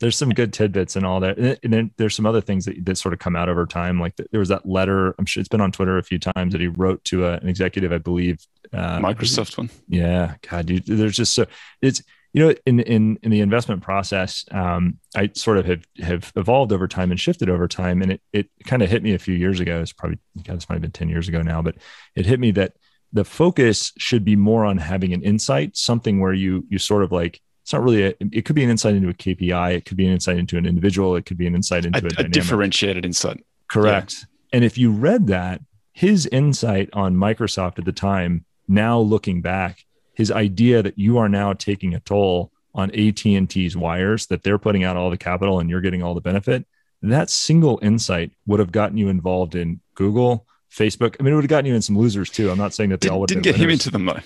[0.00, 2.98] there's some good tidbits and all that and then there's some other things that, that
[2.98, 5.60] sort of come out over time like there was that letter i'm sure it's been
[5.60, 8.98] on twitter a few times that he wrote to a, an executive i believe uh,
[8.98, 11.46] microsoft one yeah god dude, there's just so
[11.80, 12.02] it's
[12.32, 16.72] you know in in in the investment process um, i sort of have have evolved
[16.72, 18.02] over time and shifted over time.
[18.02, 19.80] And it it kind of hit me a few years ago.
[19.80, 21.76] It's probably God, this might have been 10 years ago now but
[22.14, 22.74] it hit me that
[23.12, 27.12] the focus should be more on having an insight something where you you sort of
[27.12, 29.96] like it's not really a, it could be an insight into a kpi it could
[29.96, 32.28] be an insight into an individual it could be an insight into a, a, a
[32.28, 33.44] differentiated insight.
[33.70, 34.14] Correct.
[34.18, 34.56] Yeah.
[34.56, 35.60] and if you read that
[35.92, 39.84] his insight on microsoft at the time now looking back
[40.14, 44.84] his idea that you are now taking a toll on AT&T's wires that they're putting
[44.84, 46.66] out all the capital and you're getting all the benefit
[47.02, 51.16] that single insight would have gotten you involved in Google Facebook.
[51.18, 52.50] I mean it would have gotten you in some losers too.
[52.50, 53.64] I'm not saying that they Did, all would didn't get winners.
[53.64, 54.20] him into them though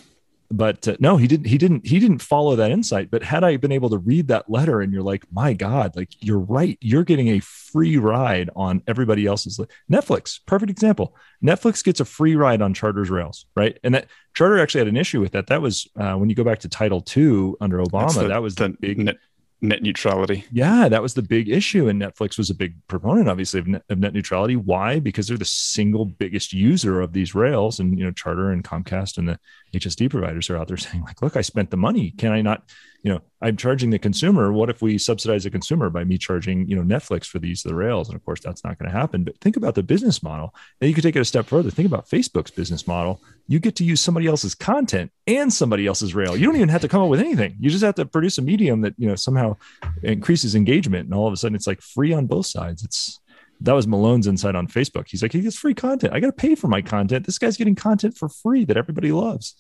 [0.50, 3.10] but uh, no he didn't he didn't he didn't follow that insight.
[3.10, 6.10] But had i been able to read that letter and you're like my god like
[6.20, 6.78] you're right.
[6.80, 11.16] You're getting a free ride on everybody else's li- netflix perfect example.
[11.44, 13.78] Netflix gets a free ride on charter's rails right?
[13.84, 15.48] And that charter actually had an issue with that.
[15.48, 18.54] That was uh, when you go back to title II under obama the, that was
[18.54, 19.16] the, the big net,
[19.60, 20.44] net neutrality.
[20.52, 23.82] Yeah that was the big issue and netflix was a big proponent obviously of net,
[23.88, 24.56] of net neutrality.
[24.56, 25.00] Why?
[25.00, 29.18] Because they're the single biggest user of these rails and you know charter and comcast
[29.18, 29.38] and the
[29.74, 32.12] HSD providers are out there saying like, look, I spent the money.
[32.12, 32.70] Can I not,
[33.02, 34.52] you know, I'm charging the consumer.
[34.52, 37.64] What if we subsidize the consumer by me charging, you know, Netflix for the use
[37.64, 38.08] of the rails?
[38.08, 39.24] And of course, that's not going to happen.
[39.24, 40.54] But think about the business model.
[40.80, 41.70] And you could take it a step further.
[41.70, 43.20] Think about Facebook's business model.
[43.48, 46.36] You get to use somebody else's content and somebody else's rail.
[46.36, 47.56] You don't even have to come up with anything.
[47.60, 49.56] You just have to produce a medium that, you know, somehow
[50.02, 51.06] increases engagement.
[51.06, 52.82] And all of a sudden it's like free on both sides.
[52.82, 53.20] It's
[53.60, 55.06] that was Malone's insight on Facebook.
[55.08, 56.12] He's like, he gets free content.
[56.12, 57.24] I got to pay for my content.
[57.24, 59.54] This guy's getting content for free that everybody loves.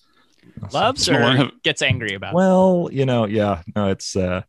[0.72, 2.34] Loves or gets angry about.
[2.34, 4.42] Well, you know, yeah, no, it's uh,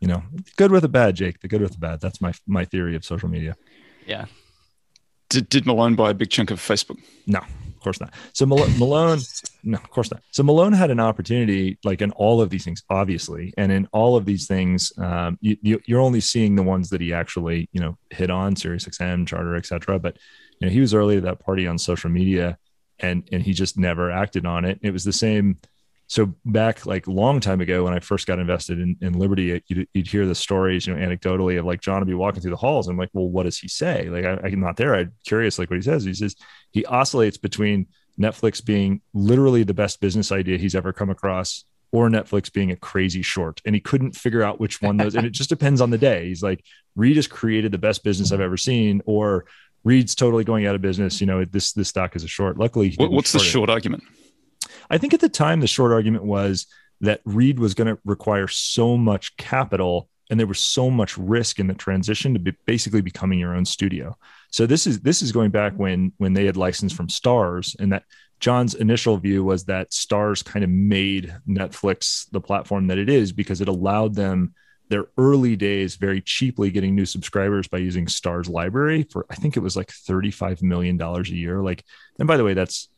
[0.00, 0.22] you know,
[0.56, 1.40] good with a bad, Jake.
[1.40, 2.00] The good with the bad.
[2.00, 3.56] That's my my theory of social media.
[4.06, 4.26] Yeah.
[5.28, 6.98] Did did Malone buy a big chunk of Facebook?
[7.26, 7.40] No
[7.76, 8.14] of course not.
[8.32, 9.18] So Malone,
[9.62, 10.22] no, of course not.
[10.30, 14.16] So Malone had an opportunity, like in all of these things, obviously, and in all
[14.16, 17.98] of these things, um, you, are only seeing the ones that he actually, you know,
[18.10, 19.98] hit on, Sirius XM, Charter, etc.
[19.98, 20.16] But
[20.58, 22.58] you know, he was early to that party on social media,
[22.98, 24.78] and and he just never acted on it.
[24.82, 25.58] It was the same
[26.08, 29.88] so back like long time ago when I first got invested in, in Liberty, you'd,
[29.92, 32.56] you'd, hear the stories, you know, anecdotally of like John would be walking through the
[32.56, 32.86] halls.
[32.86, 34.08] And I'm like, well, what does he say?
[34.08, 34.94] Like, I, am not there.
[34.94, 36.04] I'm curious, like what he says.
[36.04, 36.36] He says
[36.70, 37.88] he oscillates between
[38.18, 42.76] Netflix being literally the best business idea he's ever come across or Netflix being a
[42.76, 43.60] crazy short.
[43.64, 46.28] And he couldn't figure out which one those, and it just depends on the day.
[46.28, 49.46] He's like, Reed has created the best business I've ever seen, or
[49.86, 51.20] Reed's totally going out of business.
[51.20, 52.58] You know, this, this stock is a short.
[52.58, 53.72] Luckily, what's the short it.
[53.72, 54.02] argument?
[54.90, 56.66] I think at the time, the short argument was
[57.02, 61.60] that Reed was going to require so much capital and there was so much risk
[61.60, 64.16] in the transition to be basically becoming your own studio.
[64.50, 67.92] So this is this is going back when when they had licensed from Starz and
[67.92, 68.02] that
[68.40, 73.30] John's initial view was that Starz kind of made Netflix the platform that it is
[73.30, 74.52] because it allowed them
[74.88, 79.56] their early days very cheaply getting new subscribers by using Starz library for I think
[79.56, 81.62] it was like $35 million a year.
[81.62, 81.84] Like,
[82.18, 82.88] and by the way, that's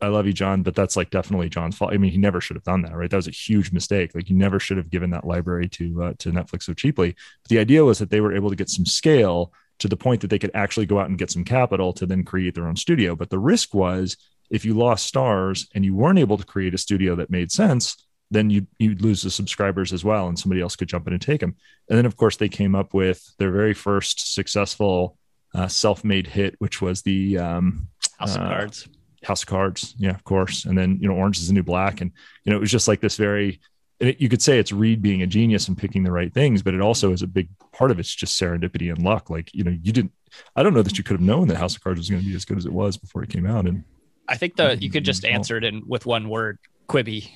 [0.00, 1.92] I love you, John, but that's like definitely John's fault.
[1.92, 3.08] I mean, he never should have done that, right?
[3.08, 4.14] That was a huge mistake.
[4.14, 7.16] Like, you never should have given that library to uh, to Netflix so cheaply.
[7.42, 10.20] But the idea was that they were able to get some scale to the point
[10.20, 12.76] that they could actually go out and get some capital to then create their own
[12.76, 13.16] studio.
[13.16, 14.18] But the risk was
[14.50, 17.96] if you lost Starz and you weren't able to create a studio that made sense,
[18.30, 21.22] then you you'd lose the subscribers as well, and somebody else could jump in and
[21.22, 21.56] take them.
[21.88, 25.16] And then, of course, they came up with their very first successful
[25.54, 28.88] uh, self-made hit, which was the um, House of uh, Cards
[29.22, 30.64] House of Cards, yeah, of course.
[30.64, 32.10] And then you know, Orange is the New Black, and
[32.44, 33.60] you know, it was just like this very.
[33.98, 36.72] It, you could say it's Reed being a genius and picking the right things, but
[36.72, 39.28] it also is a big part of it's just serendipity and luck.
[39.28, 40.12] Like you know, you didn't.
[40.56, 42.28] I don't know that you could have known that House of Cards was going to
[42.28, 43.66] be as good as it was before it came out.
[43.66, 43.84] And
[44.26, 46.58] I think that you could just answer it in with one word:
[46.88, 47.28] Quibi.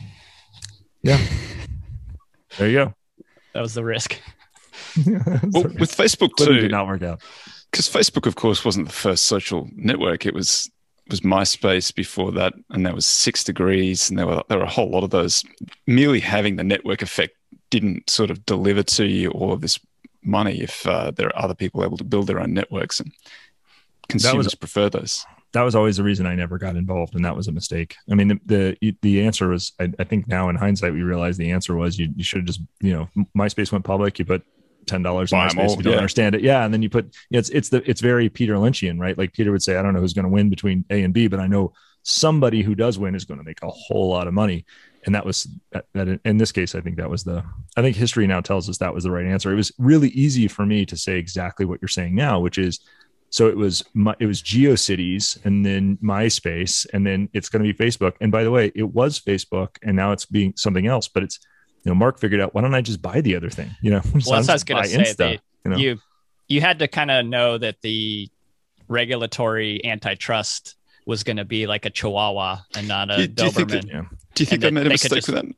[1.05, 1.18] Yeah.
[2.57, 2.94] There you go.
[3.52, 4.20] That was the risk.
[5.07, 7.20] well, with Facebook too, did not work out
[7.68, 10.24] because Facebook, of course, wasn't the first social network.
[10.24, 10.70] It was
[11.11, 14.70] was MySpace before that, and there was Six Degrees, and there were there were a
[14.70, 15.42] whole lot of those.
[15.88, 17.34] Merely having the network effect
[17.70, 19.80] didn't sort of deliver to you all of this
[20.22, 23.11] money if uh, there are other people able to build their own networks, and
[24.09, 25.26] consumers was, prefer those.
[25.55, 27.96] That was always the reason I never got involved, and that was a mistake.
[28.11, 31.36] I mean, the the, the answer was, I, I think now in hindsight we realize
[31.36, 34.44] the answer was you, you should have just you know MySpace went public, you put
[34.86, 35.98] ten dollars in MySpace if you don't yeah.
[35.98, 36.42] understand it.
[36.42, 39.16] Yeah, and then you put it's it's the it's very Peter Lynchian, right?
[39.16, 41.28] Like Peter would say, I don't know who's going to win between A and B,
[41.28, 44.34] but I know somebody who does win is going to make a whole lot of
[44.34, 44.66] money.
[45.07, 47.44] And that was that, that in this case, I think that was the
[47.76, 49.52] I think history now tells us that was the right answer.
[49.52, 52.80] It was really easy for me to say exactly what you're saying now, which is
[53.31, 57.72] so it was my, it was GeoCities and then MySpace and then it's going to
[57.72, 58.14] be Facebook.
[58.20, 61.41] And by the way, it was Facebook and now it's being something else, but it's
[61.85, 63.70] you know, Mark figured out why don't I just buy the other thing?
[63.83, 64.99] You know, well, that's I was going to say.
[64.99, 65.77] Insta, they, you, know?
[65.77, 65.99] you
[66.49, 68.29] you had to kind of know that the
[68.89, 73.45] regulatory antitrust was going to be like a Chihuahua and not a do, do Doberman.
[73.45, 74.03] You think that, yeah.
[74.35, 75.55] Do you think they made a mistake just, with that?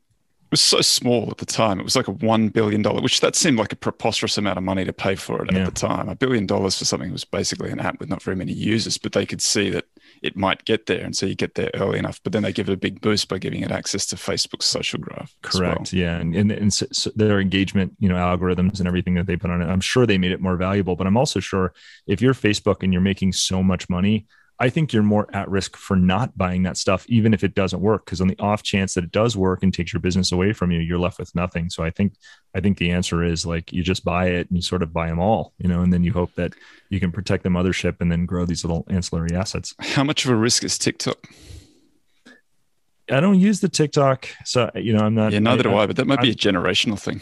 [0.47, 1.81] It was so small at the time.
[1.81, 4.63] It was like a one billion dollar, which that seemed like a preposterous amount of
[4.63, 5.59] money to pay for it yeah.
[5.59, 6.09] at the time.
[6.09, 9.13] A billion dollars for something was basically an app with not very many users, but
[9.13, 9.87] they could see that
[10.23, 11.05] it might get there.
[11.05, 13.29] And so you get there early enough, but then they give it a big boost
[13.29, 15.35] by giving it access to Facebook's social graph.
[15.43, 15.93] Correct.
[15.93, 16.01] Well.
[16.01, 16.17] Yeah.
[16.17, 19.51] And, and, and so, so their engagement, you know, algorithms and everything that they put
[19.51, 21.75] on it, I'm sure they made it more valuable, but I'm also sure
[22.07, 24.27] if you're Facebook and you're making so much money,
[24.59, 27.81] I think you're more at risk for not buying that stuff, even if it doesn't
[27.81, 28.07] work.
[28.07, 30.71] Because on the off chance that it does work and takes your business away from
[30.71, 31.69] you, you're left with nothing.
[31.69, 32.15] So I think
[32.55, 35.09] I think the answer is like you just buy it and you sort of buy
[35.09, 36.55] them all, you know, and then you hope that
[36.89, 39.75] you can protect the mothership and then grow these little ancillary assets.
[39.79, 41.19] How much of a risk is TikTok?
[43.11, 45.33] I don't use the TikTok, so you know I'm not.
[45.33, 45.87] Yeah, neither I, do I.
[45.87, 47.21] But that might I'm, be a generational thing.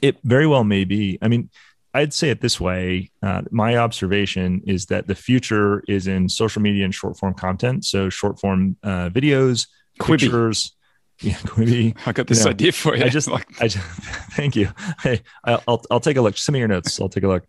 [0.00, 1.18] It very well may be.
[1.20, 1.50] I mean,
[1.94, 3.10] I'd say it this way.
[3.22, 7.84] Uh, my observation is that the future is in social media and short form content.
[7.84, 9.66] So, short form uh, videos,
[10.00, 10.20] Quibi.
[10.20, 10.76] pictures.
[11.20, 11.96] Yeah, Quibi.
[12.04, 13.04] I got this You know, idea for you.
[13.04, 13.84] I just like I just,
[14.32, 14.70] thank you.
[15.02, 16.36] Hey, I'll, I'll I'll take a look.
[16.36, 17.00] Send me your notes.
[17.00, 17.44] I'll take a look.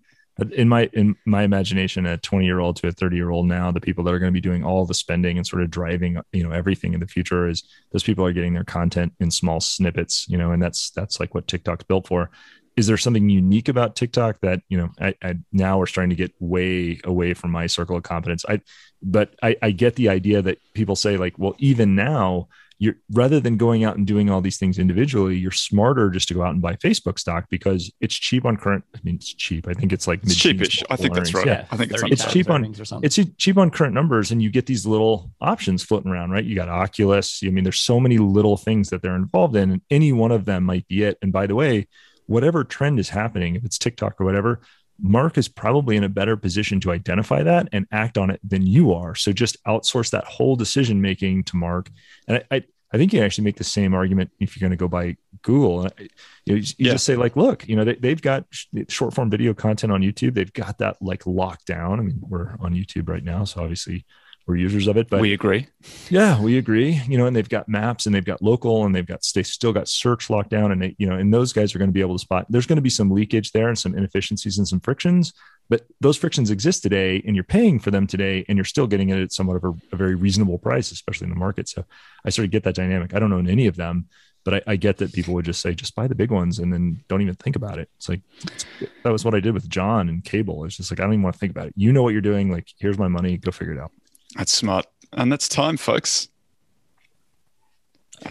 [0.52, 3.72] In my in my imagination, a 20 year old to a 30 year old now,
[3.72, 6.20] the people that are going to be doing all the spending and sort of driving,
[6.34, 9.60] you know, everything in the future is those people are getting their content in small
[9.60, 12.30] snippets, you know, and that's that's like what TikTok's built for.
[12.76, 14.90] Is there something unique about TikTok that you know?
[15.00, 18.46] I, I now we're starting to get way away from my circle of competence.
[18.50, 18.62] I,
[19.02, 22.48] but I, I get the idea that people say like, well, even now
[22.80, 26.34] you're rather than going out and doing all these things individually, you're smarter just to
[26.34, 28.84] go out and buy Facebook stock because it's cheap on current.
[28.96, 29.68] I mean, it's cheap.
[29.68, 30.84] I think it's like it's cheapish.
[30.90, 31.46] I think that's right.
[31.46, 33.06] Yeah, I think it's, It's cheap on- earnings or something.
[33.06, 36.44] it's cheap on current numbers, and you get these little options floating around, right?
[36.44, 37.42] You got Oculus.
[37.46, 40.46] I mean, there's so many little things that they're involved in, and any one of
[40.46, 41.20] them might be it.
[41.22, 41.88] And by the way,
[42.28, 44.62] whatever trend is happening, if it's TikTok or whatever,
[45.02, 48.66] Mark is probably in a better position to identify that and act on it than
[48.66, 49.16] you are.
[49.16, 51.90] So just outsource that whole decision making to Mark.
[52.28, 52.64] And I, I,
[52.94, 55.90] I think you actually make the same argument if you're going to go by Google.
[55.98, 56.08] You,
[56.56, 56.92] know, you Yeah.
[56.92, 60.02] just say like, look, you know, they, they've got sh- short form video content on
[60.02, 60.36] YouTube.
[60.36, 62.00] They've got that like locked down.
[62.00, 64.06] I mean, we're on YouTube right now, so obviously
[64.46, 65.10] we're users of it.
[65.10, 65.68] But we agree.
[66.10, 67.02] yeah, we agree.
[67.08, 69.72] You know, and they've got maps and they've got local and they've got they still
[69.72, 72.02] got search locked down and they, you know, and those guys are going to be
[72.02, 72.46] able to spot.
[72.50, 75.34] There's going to be some leakage there and some inefficiencies and some frictions,
[75.70, 79.10] but those frictions exist today and you're paying for them today and you're still getting
[79.10, 81.70] it at somewhat of a, a very reasonable price, especially in the market.
[81.70, 81.86] So
[82.26, 83.14] I sort of get that dynamic.
[83.14, 84.08] I don't own any of them,
[84.44, 86.74] but I, I get that people would just say just buy the big ones and
[86.74, 87.90] then don't even think about it.
[87.96, 88.66] It's like it's,
[89.04, 90.66] that was what I did with John and cable.
[90.66, 91.74] It's just like I don't even want to think about it.
[91.78, 92.52] You know what you're doing.
[92.52, 93.38] Like here's my money.
[93.38, 93.92] Go figure it out.
[94.38, 94.86] That's smart.
[95.14, 96.28] And that's time, folks.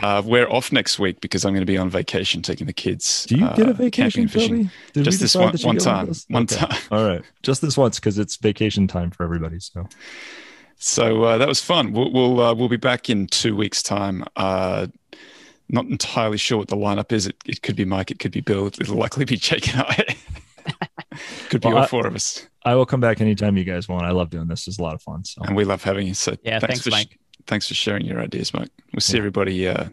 [0.02, 3.26] Uh, we're off next week because I'm going to be on vacation taking the kids.
[3.26, 4.70] Do you uh, get a vacation, fishing.
[4.94, 5.04] Toby?
[5.04, 6.06] Just this one, one time.
[6.06, 6.24] this?
[6.28, 6.56] One Okay.
[6.56, 6.78] time.
[6.90, 9.60] All right, just this once because it's vacation time for everybody.
[9.60, 9.86] So
[10.76, 11.92] So uh, that was fun.
[11.92, 14.24] We'll we'll, uh, we'll be back in two weeks' time.
[14.34, 14.86] Uh,
[15.68, 17.26] not entirely sure what the lineup is.
[17.26, 18.10] It, it could be Mike.
[18.10, 18.66] It could be Bill.
[18.68, 20.16] It'll likely be Jake and I.
[21.52, 23.88] could be Well, all I- four of us, I will come back anytime you guys
[23.88, 24.04] want.
[24.06, 24.66] I love doing this.
[24.66, 25.24] It's a lot of fun.
[25.24, 26.14] So and we love having you.
[26.14, 27.18] So Yeah, thanks, for sh- Mike.
[27.46, 28.70] thanks for sharing your ideas, Mike.
[28.92, 29.18] We'll see Yeah.
[29.18, 29.68] everybody.
[29.68, 29.84] Uh,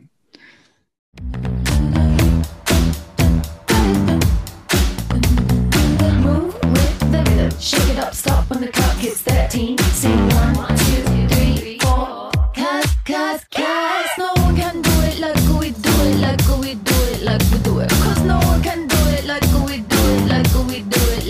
[6.23, 9.77] Move with the rhythm, shake it up, stop when the clock hits 13.
[9.77, 12.31] Sing one, two, three, four.
[12.55, 14.33] Cause, cause, cause, no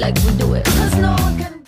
[0.10, 0.66] like we do it.
[0.66, 1.59] Cause no one can